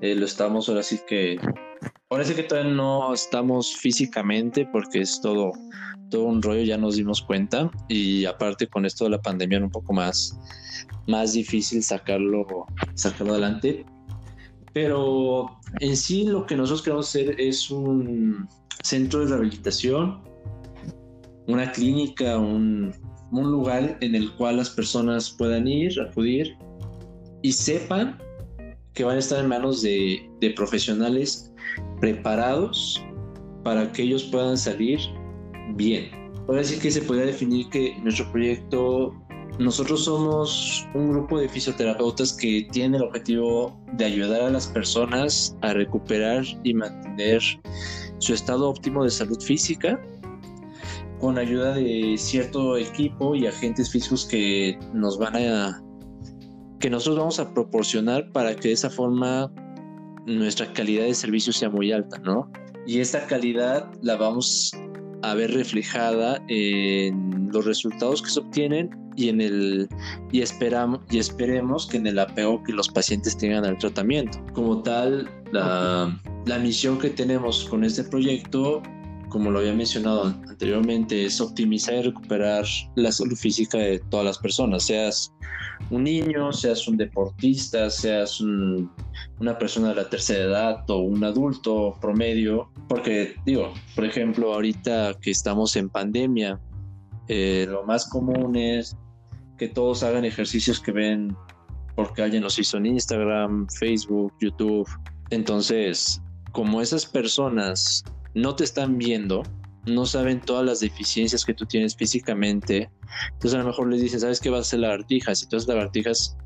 Eh, 0.00 0.14
lo 0.14 0.24
estamos 0.24 0.68
ahora 0.68 0.82
sí 0.82 1.00
que, 1.06 1.38
ahora 2.08 2.24
sí 2.24 2.34
que 2.34 2.42
todavía 2.42 2.72
no 2.72 3.12
estamos 3.14 3.76
físicamente 3.76 4.66
porque 4.72 5.02
es 5.02 5.20
todo, 5.20 5.52
todo 6.10 6.24
un 6.24 6.42
rollo, 6.42 6.62
ya 6.62 6.76
nos 6.76 6.96
dimos 6.96 7.22
cuenta 7.22 7.70
y 7.88 8.24
aparte 8.24 8.66
con 8.66 8.84
esto 8.84 9.04
de 9.04 9.10
la 9.10 9.22
pandemia 9.22 9.56
era 9.56 9.66
un 9.66 9.72
poco 9.72 9.92
más, 9.92 10.38
más 11.06 11.32
difícil 11.34 11.82
sacarlo, 11.82 12.66
sacarlo 12.94 13.34
adelante. 13.34 13.84
Pero 14.72 15.58
en 15.80 15.96
sí 15.96 16.24
lo 16.24 16.46
que 16.46 16.56
nosotros 16.56 16.82
queremos 16.82 17.08
hacer 17.08 17.40
es 17.40 17.70
un 17.70 18.48
centro 18.82 19.20
de 19.20 19.26
rehabilitación, 19.26 20.22
una 21.52 21.70
clínica, 21.72 22.38
un, 22.38 22.92
un 23.32 23.50
lugar 23.50 23.96
en 24.00 24.14
el 24.14 24.32
cual 24.34 24.56
las 24.56 24.70
personas 24.70 25.30
puedan 25.30 25.66
ir, 25.68 26.00
acudir 26.00 26.56
y 27.42 27.52
sepan 27.52 28.18
que 28.94 29.04
van 29.04 29.16
a 29.16 29.18
estar 29.20 29.40
en 29.40 29.48
manos 29.48 29.82
de, 29.82 30.20
profesionales 30.56 31.52
preparados 32.00 33.02
para 33.62 33.90
que 33.92 34.02
ellos 34.02 34.24
puedan 34.24 34.56
salir 34.56 34.98
bien. 35.76 36.10
Ahora 36.48 36.64
sí 36.64 36.78
que 36.78 36.90
se 36.90 37.02
podría 37.02 37.26
definir 37.26 37.68
que 37.68 37.96
nuestro 38.02 38.30
proyecto, 38.32 39.14
nosotros 39.58 40.04
somos 40.04 40.86
un 40.94 41.12
grupo 41.12 41.38
de 41.38 41.48
fisioterapeutas 41.48 42.32
que 42.32 42.66
tiene 42.72 42.96
el 42.96 43.04
objetivo 43.04 43.78
de 43.92 44.06
ayudar 44.06 44.40
a 44.40 44.50
las 44.50 44.66
personas 44.66 45.56
a 45.60 45.72
recuperar 45.72 46.44
y 46.64 46.74
mantener 46.74 47.40
su 48.18 48.34
estado 48.34 48.68
óptimo 48.68 49.04
de 49.04 49.10
salud 49.10 49.40
física 49.40 50.00
con 51.20 51.38
ayuda 51.38 51.74
de 51.74 52.16
cierto 52.18 52.76
equipo 52.76 53.34
y 53.34 53.46
agentes 53.46 53.90
físicos 53.90 54.24
que 54.24 54.78
nos 54.94 55.18
van 55.18 55.36
a 55.36 55.82
que 56.80 56.88
nosotros 56.88 57.18
vamos 57.18 57.38
a 57.38 57.52
proporcionar 57.52 58.32
para 58.32 58.56
que 58.56 58.68
de 58.68 58.74
esa 58.74 58.88
forma 58.88 59.52
nuestra 60.26 60.72
calidad 60.72 61.04
de 61.04 61.14
servicio 61.14 61.52
sea 61.52 61.68
muy 61.68 61.92
alta, 61.92 62.18
¿no? 62.18 62.50
Y 62.86 63.00
esta 63.00 63.26
calidad 63.26 63.90
la 64.02 64.16
vamos 64.16 64.72
a 65.22 65.34
ver 65.34 65.52
reflejada 65.52 66.42
en 66.48 67.50
los 67.52 67.66
resultados 67.66 68.22
que 68.22 68.30
se 68.30 68.40
obtienen 68.40 68.90
y 69.16 69.28
en 69.28 69.42
el 69.42 69.88
y 70.32 70.40
esperamos 70.40 71.00
y 71.10 71.18
esperemos 71.18 71.86
que 71.86 71.98
en 71.98 72.06
el 72.06 72.18
apego 72.18 72.62
que 72.62 72.72
los 72.72 72.88
pacientes 72.88 73.36
tengan 73.36 73.66
al 73.66 73.76
tratamiento. 73.76 74.38
Como 74.54 74.82
tal, 74.82 75.28
la, 75.52 76.18
la 76.46 76.58
misión 76.58 76.98
que 76.98 77.10
tenemos 77.10 77.66
con 77.68 77.84
este 77.84 78.04
proyecto 78.04 78.82
como 79.30 79.50
lo 79.50 79.60
había 79.60 79.72
mencionado 79.72 80.24
anteriormente, 80.24 81.24
es 81.24 81.40
optimizar 81.40 81.94
y 81.94 82.02
recuperar 82.02 82.64
la 82.96 83.10
salud 83.10 83.36
física 83.36 83.78
de 83.78 84.00
todas 84.10 84.26
las 84.26 84.38
personas, 84.38 84.84
seas 84.84 85.32
un 85.88 86.04
niño, 86.04 86.52
seas 86.52 86.86
un 86.86 86.96
deportista, 86.96 87.88
seas 87.88 88.40
una 88.40 89.58
persona 89.58 89.90
de 89.90 89.94
la 89.94 90.10
tercera 90.10 90.44
edad 90.44 90.90
o 90.90 90.98
un 90.98 91.24
adulto 91.24 91.96
promedio, 92.00 92.70
porque 92.88 93.36
digo, 93.46 93.72
por 93.94 94.04
ejemplo, 94.04 94.52
ahorita 94.52 95.14
que 95.22 95.30
estamos 95.30 95.76
en 95.76 95.88
pandemia, 95.88 96.60
eh, 97.28 97.66
lo 97.68 97.84
más 97.84 98.06
común 98.06 98.56
es 98.56 98.96
que 99.56 99.68
todos 99.68 100.02
hagan 100.02 100.24
ejercicios 100.24 100.80
que 100.80 100.92
ven 100.92 101.36
porque 101.94 102.22
alguien 102.22 102.42
los 102.42 102.58
hizo 102.58 102.76
en 102.76 102.86
Instagram, 102.86 103.66
Facebook, 103.78 104.32
YouTube. 104.40 104.88
Entonces, 105.30 106.20
como 106.52 106.80
esas 106.80 107.06
personas 107.06 108.04
no 108.34 108.54
te 108.54 108.64
están 108.64 108.98
viendo, 108.98 109.42
no 109.86 110.06
saben 110.06 110.40
todas 110.40 110.64
las 110.64 110.80
deficiencias 110.80 111.44
que 111.44 111.54
tú 111.54 111.66
tienes 111.66 111.96
físicamente. 111.96 112.90
Entonces 113.32 113.54
a 113.54 113.58
lo 113.58 113.68
mejor 113.68 113.88
les 113.88 114.00
dicen, 114.00 114.20
¿sabes 114.20 114.40
qué 114.40 114.50
vas 114.50 114.58
a 114.58 114.62
hacer 114.62 114.80
lagartijas? 114.80 115.42
Y 115.42 115.48
todas 115.48 115.66
las 115.66 115.76
lagartijas 115.76 116.36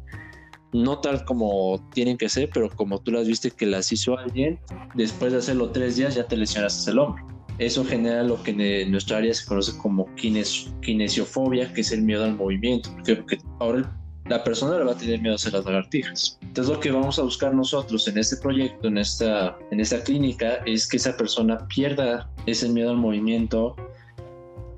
no 0.73 1.01
tal 1.01 1.25
como 1.25 1.88
tienen 1.92 2.16
que 2.16 2.29
ser, 2.29 2.51
pero 2.53 2.68
como 2.68 3.01
tú 3.01 3.12
las 3.12 3.27
viste 3.27 3.51
que 3.51 3.66
las 3.66 3.92
hizo 3.92 4.18
alguien, 4.18 4.59
después 4.94 5.33
de 5.33 5.38
hacerlo 5.38 5.70
tres 5.70 5.97
días 5.97 6.14
ya 6.14 6.27
te 6.27 6.37
lesionaste 6.37 6.90
el 6.90 6.99
hombro. 6.99 7.27
Eso 7.59 7.85
genera 7.85 8.25
lo 8.25 8.42
que 8.42 8.51
en 8.51 8.90
nuestra 8.90 9.18
área 9.18 9.33
se 9.33 9.47
conoce 9.47 9.79
como 9.79 10.12
kinesiofobia, 10.16 11.73
que 11.73 11.83
es 11.83 11.92
el 11.92 12.03
miedo 12.03 12.25
al 12.25 12.35
movimiento. 12.35 12.90
Porque 12.97 13.38
ahora 13.61 14.04
la 14.26 14.42
persona 14.42 14.78
le 14.78 14.84
va 14.84 14.92
a 14.92 14.96
tener 14.96 15.20
miedo 15.20 15.37
a 15.37 15.50
las 15.50 15.64
lagartijas. 15.64 16.38
Entonces 16.42 16.74
lo 16.74 16.80
que 16.80 16.90
vamos 16.90 17.18
a 17.18 17.22
buscar 17.22 17.54
nosotros 17.54 18.08
en 18.08 18.18
este 18.18 18.37
proyecto, 18.37 18.88
en 18.88 18.98
esta, 18.98 19.56
en 19.70 19.80
esta 19.80 20.02
clínica, 20.02 20.56
es 20.66 20.88
que 20.88 20.96
esa 20.96 21.16
persona 21.16 21.66
pierda 21.68 22.30
ese 22.46 22.68
miedo 22.68 22.90
al 22.90 22.96
movimiento 22.96 23.76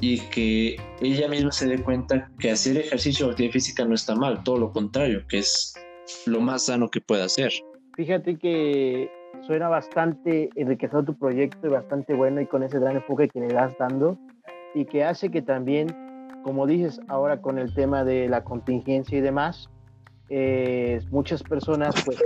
y 0.00 0.20
que 0.28 0.76
ella 1.00 1.28
misma 1.28 1.52
se 1.52 1.68
dé 1.68 1.82
cuenta 1.82 2.30
que 2.38 2.50
hacer 2.50 2.76
ejercicio 2.76 3.26
o 3.26 3.30
actividad 3.30 3.52
física 3.52 3.84
no 3.84 3.94
está 3.94 4.14
mal, 4.14 4.42
todo 4.42 4.58
lo 4.58 4.72
contrario, 4.72 5.24
que 5.28 5.38
es 5.38 5.74
lo 6.26 6.40
más 6.40 6.66
sano 6.66 6.88
que 6.90 7.00
puede 7.00 7.22
hacer. 7.22 7.52
Fíjate 7.96 8.36
que 8.36 9.10
suena 9.46 9.68
bastante 9.68 10.50
enriquecedor 10.56 11.04
tu 11.06 11.16
proyecto 11.16 11.68
y 11.68 11.70
bastante 11.70 12.14
bueno 12.14 12.40
y 12.40 12.46
con 12.46 12.62
ese 12.62 12.78
gran 12.78 12.96
enfoque 12.96 13.28
que 13.28 13.40
le 13.40 13.48
das 13.48 13.74
dando 13.78 14.18
y 14.74 14.84
que 14.84 15.04
hace 15.04 15.30
que 15.30 15.40
también 15.40 16.05
como 16.46 16.64
dices 16.64 17.00
ahora 17.08 17.42
con 17.42 17.58
el 17.58 17.74
tema 17.74 18.04
de 18.04 18.28
la 18.28 18.44
contingencia 18.44 19.18
y 19.18 19.20
demás, 19.20 19.68
eh, 20.28 21.00
muchas 21.10 21.42
personas 21.42 21.92
pues 22.04 22.18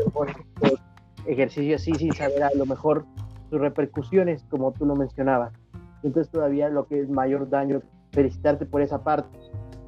ejercicio 1.24 1.76
así 1.76 1.94
sin 1.94 2.12
saber 2.12 2.42
a 2.42 2.50
lo 2.54 2.66
mejor 2.66 3.06
sus 3.48 3.58
repercusiones, 3.58 4.44
como 4.50 4.72
tú 4.72 4.84
lo 4.84 4.94
mencionabas. 4.94 5.54
Entonces 6.02 6.30
todavía 6.30 6.68
lo 6.68 6.86
que 6.86 7.00
es 7.00 7.08
mayor 7.08 7.48
daño, 7.48 7.80
felicitarte 8.12 8.66
por 8.66 8.82
esa 8.82 9.02
parte, 9.02 9.38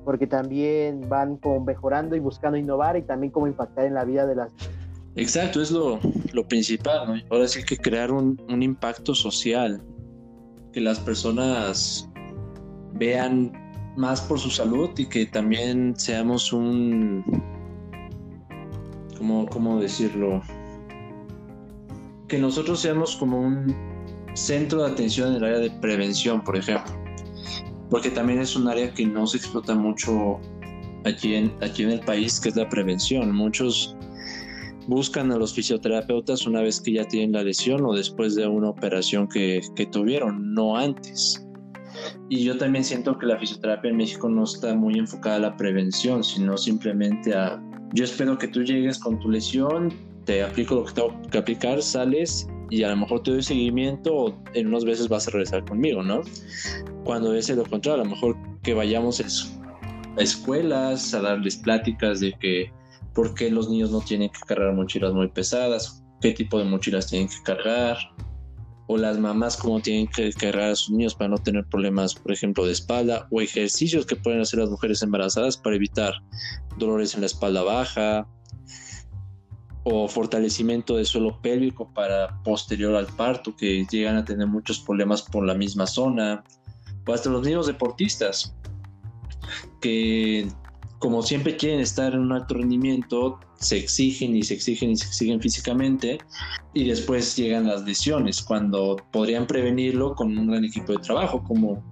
porque 0.02 0.26
también 0.26 1.10
van 1.10 1.36
como 1.36 1.62
mejorando 1.62 2.16
y 2.16 2.20
buscando 2.20 2.56
innovar 2.56 2.96
y 2.96 3.02
también 3.02 3.32
como 3.32 3.48
impactar 3.48 3.84
en 3.84 3.92
la 3.92 4.06
vida 4.06 4.24
de 4.24 4.36
las... 4.36 4.54
Exacto, 5.14 5.60
es 5.60 5.70
lo, 5.70 6.00
lo 6.32 6.48
principal, 6.48 7.06
¿no? 7.06 7.20
Ahora 7.28 7.48
sí 7.48 7.62
que 7.64 7.76
crear 7.76 8.10
un, 8.10 8.40
un 8.48 8.62
impacto 8.62 9.14
social, 9.14 9.82
que 10.72 10.80
las 10.80 10.98
personas 11.00 12.08
vean 12.94 13.61
más 13.96 14.20
por 14.20 14.38
su 14.38 14.50
salud 14.50 14.90
y 14.96 15.06
que 15.06 15.26
también 15.26 15.94
seamos 15.96 16.52
un, 16.52 17.24
¿cómo, 19.18 19.46
cómo 19.46 19.80
decirlo? 19.80 20.42
Que 22.28 22.38
nosotros 22.38 22.80
seamos 22.80 23.16
como 23.16 23.40
un 23.40 23.74
centro 24.34 24.82
de 24.84 24.90
atención 24.90 25.30
en 25.30 25.34
el 25.36 25.44
área 25.44 25.58
de 25.58 25.70
prevención, 25.70 26.42
por 26.42 26.56
ejemplo. 26.56 26.92
Porque 27.90 28.10
también 28.10 28.40
es 28.40 28.56
un 28.56 28.68
área 28.68 28.92
que 28.92 29.04
no 29.06 29.26
se 29.26 29.36
explota 29.36 29.74
mucho 29.74 30.40
aquí 31.04 31.34
en, 31.34 31.52
aquí 31.60 31.82
en 31.82 31.90
el 31.90 32.00
país, 32.00 32.40
que 32.40 32.48
es 32.48 32.56
la 32.56 32.68
prevención. 32.68 33.34
Muchos 33.34 33.94
buscan 34.86 35.30
a 35.30 35.36
los 35.36 35.52
fisioterapeutas 35.54 36.46
una 36.46 36.62
vez 36.62 36.80
que 36.80 36.94
ya 36.94 37.06
tienen 37.06 37.32
la 37.32 37.44
lesión 37.44 37.84
o 37.84 37.92
después 37.94 38.34
de 38.34 38.46
una 38.46 38.70
operación 38.70 39.28
que, 39.28 39.60
que 39.76 39.86
tuvieron, 39.86 40.54
no 40.54 40.76
antes. 40.76 41.46
Y 42.28 42.44
yo 42.44 42.56
también 42.56 42.84
siento 42.84 43.18
que 43.18 43.26
la 43.26 43.38
fisioterapia 43.38 43.90
en 43.90 43.96
México 43.96 44.28
no 44.28 44.44
está 44.44 44.74
muy 44.74 44.98
enfocada 44.98 45.36
a 45.36 45.40
la 45.40 45.56
prevención, 45.56 46.24
sino 46.24 46.56
simplemente 46.56 47.34
a, 47.34 47.62
yo 47.94 48.04
espero 48.04 48.38
que 48.38 48.48
tú 48.48 48.62
llegues 48.62 48.98
con 48.98 49.18
tu 49.20 49.30
lesión, 49.30 49.92
te 50.24 50.42
aplico 50.42 50.76
lo 50.76 50.84
que 50.84 50.92
tengo 50.92 51.20
que 51.30 51.38
aplicar, 51.38 51.82
sales 51.82 52.48
y 52.70 52.84
a 52.84 52.88
lo 52.88 52.96
mejor 52.96 53.22
te 53.22 53.32
doy 53.32 53.42
seguimiento 53.42 54.14
o 54.14 54.42
en 54.54 54.68
unos 54.68 54.84
meses 54.84 55.08
vas 55.08 55.28
a 55.28 55.30
regresar 55.32 55.64
conmigo, 55.64 56.02
¿no? 56.02 56.22
Cuando 57.04 57.34
es 57.34 57.50
lo 57.50 57.64
contrario, 57.64 58.02
a 58.02 58.04
lo 58.04 58.10
mejor 58.10 58.36
que 58.62 58.72
vayamos 58.72 59.20
a 59.20 60.20
escuelas 60.20 61.12
a 61.14 61.20
darles 61.20 61.56
pláticas 61.56 62.20
de 62.20 62.32
que 62.34 62.72
por 63.14 63.34
qué 63.34 63.50
los 63.50 63.68
niños 63.68 63.90
no 63.90 64.00
tienen 64.00 64.30
que 64.30 64.40
cargar 64.46 64.72
mochilas 64.74 65.12
muy 65.12 65.28
pesadas, 65.28 66.02
qué 66.22 66.32
tipo 66.32 66.58
de 66.58 66.64
mochilas 66.64 67.08
tienen 67.08 67.28
que 67.28 67.42
cargar, 67.44 67.98
o 68.92 68.98
las 68.98 69.18
mamás 69.18 69.56
cómo 69.56 69.80
tienen 69.80 70.06
que 70.06 70.32
cargar 70.32 70.70
a 70.70 70.76
sus 70.76 70.90
niños 70.90 71.14
para 71.14 71.28
no 71.28 71.38
tener 71.38 71.64
problemas, 71.64 72.14
por 72.14 72.30
ejemplo, 72.30 72.66
de 72.66 72.72
espalda, 72.72 73.26
o 73.30 73.40
ejercicios 73.40 74.04
que 74.04 74.16
pueden 74.16 74.40
hacer 74.40 74.60
las 74.60 74.68
mujeres 74.68 75.02
embarazadas 75.02 75.56
para 75.56 75.76
evitar 75.76 76.12
dolores 76.76 77.14
en 77.14 77.20
la 77.20 77.26
espalda 77.26 77.62
baja, 77.62 78.28
o 79.84 80.06
fortalecimiento 80.08 80.96
del 80.96 81.06
suelo 81.06 81.40
pélvico 81.40 81.92
para 81.92 82.40
posterior 82.42 82.94
al 82.94 83.06
parto, 83.06 83.56
que 83.56 83.86
llegan 83.90 84.16
a 84.16 84.24
tener 84.24 84.46
muchos 84.46 84.78
problemas 84.78 85.22
por 85.22 85.46
la 85.46 85.54
misma 85.54 85.86
zona, 85.86 86.44
o 87.06 87.12
hasta 87.12 87.30
los 87.30 87.46
niños 87.46 87.66
deportistas, 87.66 88.54
que 89.80 90.46
como 91.02 91.20
siempre 91.20 91.56
quieren 91.56 91.80
estar 91.80 92.14
en 92.14 92.20
un 92.20 92.32
alto 92.32 92.54
rendimiento, 92.54 93.40
se 93.56 93.76
exigen 93.76 94.36
y 94.36 94.44
se 94.44 94.54
exigen 94.54 94.92
y 94.92 94.96
se 94.96 95.08
exigen 95.08 95.40
físicamente 95.40 96.18
y 96.74 96.84
después 96.84 97.34
llegan 97.36 97.66
las 97.66 97.82
lesiones 97.82 98.40
cuando 98.40 98.96
podrían 99.10 99.48
prevenirlo 99.48 100.14
con 100.14 100.38
un 100.38 100.46
gran 100.46 100.64
equipo 100.64 100.92
de 100.92 100.98
trabajo 100.98 101.42
como 101.42 101.82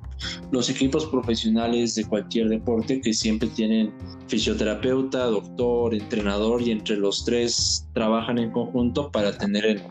los 0.53 0.71
equipos 0.71 1.07
profesionales 1.07 1.97
de 1.97 2.05
cualquier 2.05 2.51
deporte 2.51 3.01
que 3.01 3.13
siempre 3.13 3.49
tienen 3.49 3.93
fisioterapeuta, 4.29 5.25
doctor, 5.25 5.93
entrenador 5.93 6.63
y 6.63 6.71
entre 6.71 6.97
los 6.97 7.25
tres 7.25 7.89
trabajan 7.95 8.39
en 8.39 8.53
conjunto 8.53 9.11
para 9.11 9.37
tener 9.37 9.67
en 9.67 9.83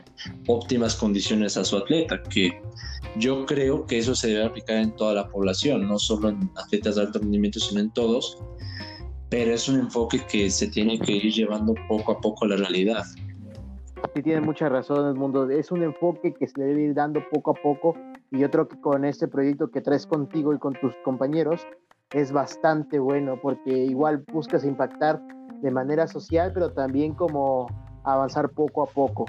óptimas 0.47 0.95
condiciones 0.95 1.57
a 1.57 1.65
su 1.65 1.75
atleta, 1.75 2.23
que 2.23 2.61
yo 3.17 3.45
creo 3.45 3.85
que 3.85 3.97
eso 3.97 4.15
se 4.15 4.29
debe 4.29 4.45
aplicar 4.45 4.77
en 4.77 4.95
toda 4.95 5.13
la 5.13 5.27
población, 5.27 5.89
no 5.89 5.99
solo 5.99 6.29
en 6.29 6.49
atletas 6.55 6.95
de 6.95 7.01
alto 7.01 7.19
rendimiento, 7.19 7.59
sino 7.59 7.81
en 7.81 7.91
todos, 7.91 8.37
pero 9.29 9.53
es 9.53 9.69
un 9.69 9.79
enfoque 9.79 10.19
que 10.29 10.49
se 10.49 10.67
tiene 10.67 10.99
que 10.99 11.13
ir 11.13 11.31
llevando 11.31 11.75
poco 11.87 12.13
a 12.13 12.19
poco 12.19 12.45
a 12.45 12.49
la 12.49 12.55
realidad. 12.57 13.03
Sí, 14.15 14.23
tiene 14.23 14.41
mucha 14.41 14.69
razón, 14.69 15.07
el 15.07 15.15
mundo. 15.15 15.49
Es 15.49 15.71
un 15.71 15.83
enfoque 15.83 16.33
que 16.33 16.47
se 16.47 16.61
debe 16.61 16.81
ir 16.81 16.93
dando 16.93 17.21
poco 17.31 17.51
a 17.51 17.53
poco 17.53 17.95
y 18.31 18.39
yo 18.39 18.49
creo 18.49 18.67
que 18.67 18.79
con 18.79 19.05
este 19.05 19.27
proyecto 19.27 19.69
que 19.69 19.81
traes 19.81 20.07
contigo 20.07 20.53
y 20.53 20.59
con 20.59 20.73
tus 20.73 20.93
compañeros 21.03 21.65
es 22.11 22.31
bastante 22.31 22.97
bueno 22.97 23.39
porque 23.41 23.71
igual 23.71 24.23
buscas 24.31 24.65
impactar 24.65 25.21
de 25.61 25.71
manera 25.71 26.07
social, 26.07 26.51
pero 26.53 26.71
también 26.71 27.13
como 27.13 27.67
avanzar 28.03 28.49
poco 28.49 28.83
a 28.83 28.87
poco. 28.87 29.25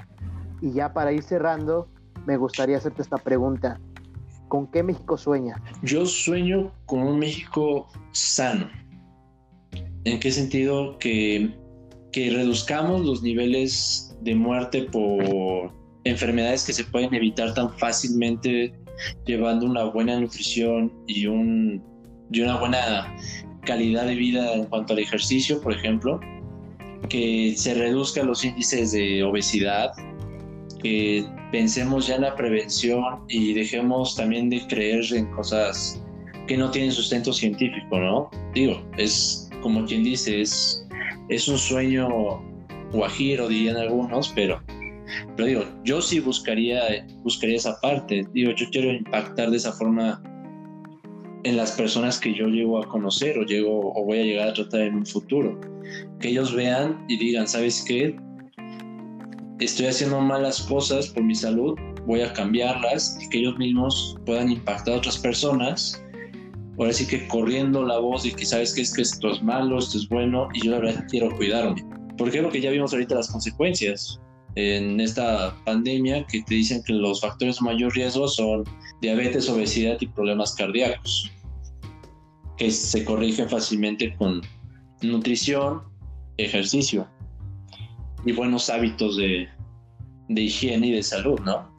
Y 0.61 0.71
ya 0.71 0.93
para 0.93 1.11
ir 1.11 1.23
cerrando, 1.23 1.87
me 2.25 2.37
gustaría 2.37 2.77
hacerte 2.77 3.01
esta 3.01 3.17
pregunta. 3.17 3.79
¿Con 4.47 4.67
qué 4.67 4.83
México 4.83 5.17
sueña? 5.17 5.61
Yo 5.81 6.05
sueño 6.05 6.71
con 6.85 7.01
un 7.03 7.19
México 7.19 7.87
sano, 8.11 8.69
¿En 10.03 10.19
qué 10.19 10.31
sentido? 10.31 10.97
Que, 10.97 11.51
que 12.11 12.29
reduzcamos 12.31 13.05
los 13.05 13.21
niveles 13.21 14.15
de 14.21 14.35
muerte 14.35 14.83
por 14.83 15.71
enfermedades 16.03 16.65
que 16.65 16.73
se 16.73 16.83
pueden 16.83 17.13
evitar 17.13 17.53
tan 17.53 17.71
fácilmente 17.77 18.73
llevando 19.25 19.65
una 19.65 19.83
buena 19.85 20.19
nutrición 20.19 20.91
y, 21.07 21.27
un, 21.27 21.83
y 22.31 22.41
una 22.41 22.57
buena 22.57 23.15
calidad 23.63 24.05
de 24.05 24.15
vida 24.15 24.53
en 24.53 24.65
cuanto 24.65 24.93
al 24.93 24.99
ejercicio, 24.99 25.61
por 25.61 25.73
ejemplo, 25.73 26.19
que 27.09 27.53
se 27.55 27.73
reduzcan 27.73 28.27
los 28.27 28.43
índices 28.43 28.91
de 28.91 29.23
obesidad, 29.23 29.91
que 30.81 31.25
pensemos 31.51 32.07
ya 32.07 32.15
en 32.15 32.21
la 32.21 32.35
prevención 32.35 33.03
y 33.27 33.53
dejemos 33.53 34.15
también 34.15 34.49
de 34.49 34.65
creer 34.67 35.05
en 35.13 35.27
cosas 35.31 36.01
que 36.47 36.57
no 36.57 36.71
tienen 36.71 36.91
sustento 36.91 37.31
científico, 37.31 37.99
¿no? 37.99 38.29
Digo, 38.53 38.81
es 38.97 39.50
como 39.61 39.85
quien 39.85 40.03
dice, 40.03 40.41
es, 40.41 40.85
es 41.29 41.47
un 41.47 41.57
sueño 41.57 42.41
guajiro, 42.91 43.47
dirían 43.47 43.77
algunos, 43.77 44.29
pero, 44.35 44.61
pero 45.35 45.47
digo, 45.47 45.65
yo 45.83 46.01
sí 46.01 46.19
buscaría, 46.19 47.05
buscaría 47.23 47.57
esa 47.57 47.79
parte. 47.81 48.25
Digo, 48.33 48.51
yo 48.51 48.67
quiero 48.71 48.91
impactar 48.91 49.49
de 49.49 49.57
esa 49.57 49.71
forma 49.73 50.21
en 51.43 51.57
las 51.57 51.71
personas 51.71 52.19
que 52.19 52.33
yo 52.33 52.47
llego 52.47 52.81
a 52.81 52.87
conocer 52.87 53.37
o 53.37 53.43
llego 53.43 53.93
o 53.95 54.05
voy 54.05 54.19
a 54.19 54.23
llegar 54.23 54.49
a 54.49 54.53
tratar 54.53 54.81
en 54.81 54.95
un 54.95 55.05
futuro. 55.05 55.59
Que 56.19 56.29
ellos 56.29 56.53
vean 56.53 57.03
y 57.07 57.17
digan, 57.17 57.47
¿sabes 57.47 57.83
qué? 57.87 58.15
Estoy 59.59 59.87
haciendo 59.87 60.19
malas 60.21 60.61
cosas 60.63 61.07
por 61.09 61.23
mi 61.23 61.35
salud, 61.35 61.77
voy 62.05 62.21
a 62.21 62.33
cambiarlas 62.33 63.17
y 63.21 63.29
que 63.29 63.39
ellos 63.39 63.57
mismos 63.57 64.17
puedan 64.25 64.51
impactar 64.51 64.95
a 64.95 64.97
otras 64.97 65.17
personas 65.17 66.03
ahora 66.77 66.93
sí 66.93 67.07
que 67.07 67.27
corriendo 67.27 67.83
la 67.83 67.99
voz 67.99 68.23
de 68.23 68.31
que 68.31 68.45
sabes 68.45 68.73
que 68.73 68.81
es 68.81 68.93
que 68.93 69.01
esto 69.01 69.31
es 69.31 69.41
malo, 69.41 69.77
esto 69.77 69.97
es 69.97 70.07
bueno, 70.09 70.47
y 70.53 70.65
yo 70.65 70.71
la 70.71 70.79
verdad 70.79 71.05
quiero 71.09 71.35
cuidarme. 71.35 71.83
¿Por 72.17 72.31
qué? 72.31 72.41
Porque 72.41 72.61
ya 72.61 72.71
vimos 72.71 72.93
ahorita 72.93 73.15
las 73.15 73.29
consecuencias 73.29 74.19
en 74.55 74.99
esta 74.99 75.55
pandemia 75.65 76.25
que 76.27 76.41
te 76.43 76.55
dicen 76.55 76.83
que 76.83 76.93
los 76.93 77.21
factores 77.21 77.57
de 77.59 77.65
mayor 77.65 77.93
riesgo 77.93 78.27
son 78.27 78.63
diabetes, 79.01 79.49
obesidad 79.49 79.97
y 79.99 80.07
problemas 80.07 80.55
cardíacos, 80.55 81.31
que 82.57 82.69
se 82.69 83.05
corrigen 83.05 83.49
fácilmente 83.49 84.13
con 84.17 84.41
nutrición, 85.01 85.81
ejercicio 86.37 87.07
y 88.25 88.33
buenos 88.33 88.69
hábitos 88.69 89.17
de, 89.17 89.47
de 90.29 90.41
higiene 90.41 90.87
y 90.87 90.91
de 90.91 91.03
salud, 91.03 91.39
¿no? 91.41 91.71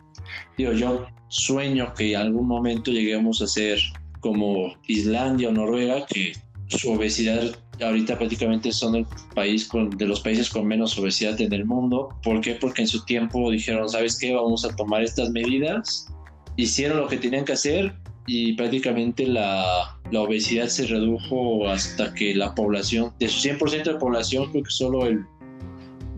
Digo, 0.57 0.72
yo 0.72 1.07
sueño 1.28 1.92
que 1.94 2.12
en 2.12 2.20
algún 2.20 2.46
momento 2.46 2.90
lleguemos 2.90 3.40
a 3.42 3.46
ser 3.46 3.78
como 4.23 4.75
Islandia 4.87 5.51
o 5.51 5.53
Noruega, 5.53 6.07
que 6.07 6.33
su 6.69 6.93
obesidad 6.93 7.55
ahorita 7.83 8.17
prácticamente 8.17 8.73
son 8.73 8.95
el 8.95 9.07
país 9.35 9.67
con, 9.67 9.91
de 9.91 10.07
los 10.07 10.21
países 10.21 10.49
con 10.49 10.67
menos 10.67 10.97
obesidad 10.99 11.39
en 11.41 11.53
el 11.53 11.65
mundo. 11.65 12.09
¿Por 12.23 12.41
qué? 12.41 12.55
Porque 12.55 12.83
en 12.83 12.89
su 12.89 13.05
tiempo 13.05 13.51
dijeron, 13.51 13.89
¿sabes 13.89 14.19
qué? 14.19 14.33
Vamos 14.33 14.65
a 14.65 14.75
tomar 14.77 15.03
estas 15.03 15.31
medidas. 15.31 16.09
Hicieron 16.57 16.99
lo 16.99 17.09
que 17.09 17.17
tenían 17.17 17.45
que 17.45 17.53
hacer 17.53 17.95
y 18.27 18.53
prácticamente 18.53 19.27
la, 19.27 19.99
la 20.13 20.21
obesidad 20.21 20.69
se 20.69 20.87
redujo 20.87 21.69
hasta 21.69 22.15
que 22.15 22.35
la 22.35 22.55
población, 22.55 23.13
de 23.19 23.29
su 23.29 23.47
100% 23.49 23.85
de 23.85 23.95
población, 23.97 24.51
creo 24.51 24.63
que 24.63 24.71
solo 24.71 25.07
el 25.07 25.25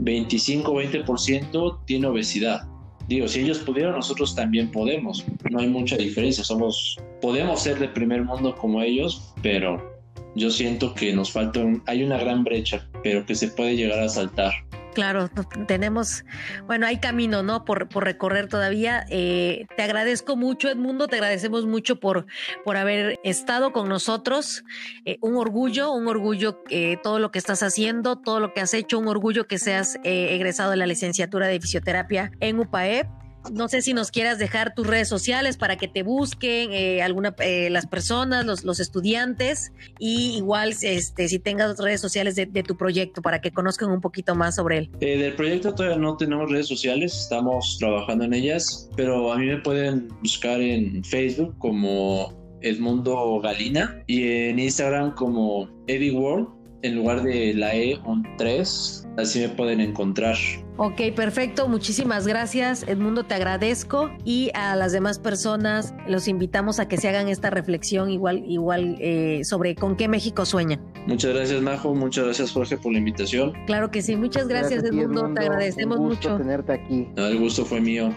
25-20% 0.01 1.79
tiene 1.87 2.07
obesidad. 2.07 2.69
Digo, 3.09 3.29
si 3.29 3.41
ellos 3.41 3.59
pudieron, 3.59 3.95
nosotros 3.95 4.35
también 4.35 4.71
podemos. 4.71 5.25
No 5.51 5.61
hay 5.61 5.69
mucha 5.69 5.97
diferencia. 5.97 6.43
Somos, 6.43 6.99
podemos 7.25 7.63
ser 7.63 7.79
de 7.79 7.89
primer 7.89 8.23
mundo 8.23 8.55
como 8.55 8.83
ellos, 8.83 9.33
pero 9.43 9.99
yo 10.35 10.51
siento 10.51 10.93
que 10.93 11.15
nos 11.15 11.33
falta, 11.33 11.61
hay 11.87 12.05
una 12.05 12.19
gran 12.19 12.45
brecha, 12.45 12.87
pero 13.03 13.25
que 13.25 13.35
se 13.35 13.49
puede 13.49 13.77
llegar 13.77 14.01
a 14.01 14.11
saltar. 14.11 14.53
Claro, 14.93 15.31
tenemos, 15.67 16.23
bueno, 16.67 16.87
hay 16.87 16.99
camino, 16.99 17.43
¿no? 17.43 17.65
Por, 17.65 17.89
por 17.89 18.05
recorrer 18.05 18.49
todavía. 18.49 19.07
Eh, 19.09 19.65
te 19.75 19.83
agradezco 19.83 20.37
mucho, 20.37 20.69
Edmundo, 20.69 21.09
te 21.09 21.17
agradecemos 21.17 21.65
mucho 21.65 21.99
por, 21.99 22.27
por 22.63 22.77
haber 22.77 23.19
estado 23.25 23.73
con 23.73 23.89
nosotros. 23.89 24.63
Eh, 25.07 25.17
un 25.23 25.37
orgullo, 25.37 25.93
un 25.93 26.07
orgullo 26.09 26.63
eh, 26.69 26.99
todo 27.03 27.19
lo 27.21 27.31
que 27.31 27.39
estás 27.39 27.63
haciendo, 27.63 28.17
todo 28.17 28.39
lo 28.39 28.53
que 28.53 28.61
has 28.61 28.75
hecho, 28.75 28.99
un 28.99 29.09
orgullo 29.09 29.47
que 29.47 29.59
seas 29.59 29.99
egresado 30.05 30.73
de 30.73 30.77
la 30.77 30.87
licenciatura 30.87 31.47
de 31.47 31.59
fisioterapia 31.59 32.33
en 32.41 32.61
UPAEP 32.61 33.07
no 33.53 33.69
sé 33.69 33.83
si 33.83 33.95
nos 33.95 34.11
quieras 34.11 34.39
dejar 34.39 34.75
tus 34.75 34.87
redes 34.87 35.09
sociales 35.09 35.57
para 35.57 35.77
que 35.77 35.89
te 35.89 36.03
busquen 36.03 36.73
eh, 36.73 37.01
eh, 37.41 37.71
las 37.71 37.87
personas, 37.87 38.45
los, 38.45 38.65
los, 38.65 38.81
estudiantes 38.81 39.73
y 39.99 40.37
igual 40.37 40.75
este, 40.83 41.29
si 41.29 41.39
tengas 41.39 41.79
redes 41.79 42.01
sociales 42.01 42.35
de, 42.35 42.47
tu 42.63 42.77
proyecto 42.77 43.23
para 43.23 43.41
que 43.41 43.51
conozcan 43.51 43.91
un 43.91 44.01
poquito 44.01 44.35
más 44.35 44.57
sobre 44.57 44.79
él. 44.79 44.91
Eh, 45.01 45.19
del 45.19 45.35
proyecto 45.35 45.75
todavía 45.75 45.99
no 45.99 46.17
tenemos 46.17 46.51
redes 46.51 46.67
sociales, 46.67 47.15
estamos 47.15 47.77
trabajando 47.79 48.25
en 48.25 48.35
ellas, 48.35 48.89
pero 48.97 49.33
a 49.33 49.39
mí 49.39 49.47
me 49.47 49.59
pueden 49.59 50.09
buscar 50.21 50.61
en 50.61 51.05
Facebook 51.05 51.57
como 51.59 52.33
Edmundo 52.63 53.41
Galina 53.41 54.03
y 54.07 54.29
en 54.29 54.59
Instagram 54.59 55.15
como 55.15 55.69
Eddie 55.87 56.13
World 56.13 56.49
en 56.85 56.97
lugar 56.97 57.23
de 57.23 57.55
la 57.55 57.75
E 57.75 57.99
un 58.05 58.23
3, 58.37 59.09
así 59.17 59.41
me 59.41 59.49
pueden 59.49 59.81
encontrar. 59.81 60.37
Ok, 60.77 61.01
perfecto. 61.17 61.67
Muchísimas 61.69 62.27
gracias, 62.27 62.83
Edmundo, 62.87 63.25
te 63.25 63.35
agradezco. 63.35 64.11
Y 64.25 64.51
a 64.55 64.77
las 64.77 64.93
demás 64.93 65.19
personas 65.19 65.95
los 66.09 66.29
invitamos 66.29 66.81
a 66.81 66.89
que 66.89 66.97
se 66.99 67.09
hagan 67.09 67.29
esta 67.29 67.49
reflexión 67.49 68.11
igual, 68.11 68.45
igual 68.47 68.97
eh, 69.01 69.41
sobre 69.45 69.75
con 69.77 69.97
qué 69.97 70.09
México 70.09 70.45
sueña. 70.45 70.79
Muchas 71.07 71.33
gracias, 71.35 71.63
Majo. 71.63 71.95
Muchas 71.95 72.25
gracias, 72.25 72.51
Jorge, 72.53 72.77
por 72.77 72.93
la 72.93 72.99
invitación. 72.99 73.53
Claro 73.67 73.91
que 73.91 74.03
sí. 74.03 74.17
Muchas 74.17 74.47
gracias, 74.49 74.85
Edmundo. 74.85 75.33
Te 75.33 75.41
agradecemos 75.41 75.99
Un 75.99 76.09
gusto 76.09 76.31
mucho. 76.31 76.43
tenerte 76.43 76.73
aquí. 76.73 77.09
El 77.17 77.39
gusto 77.39 77.65
fue 77.65 77.81
mío. 77.81 78.13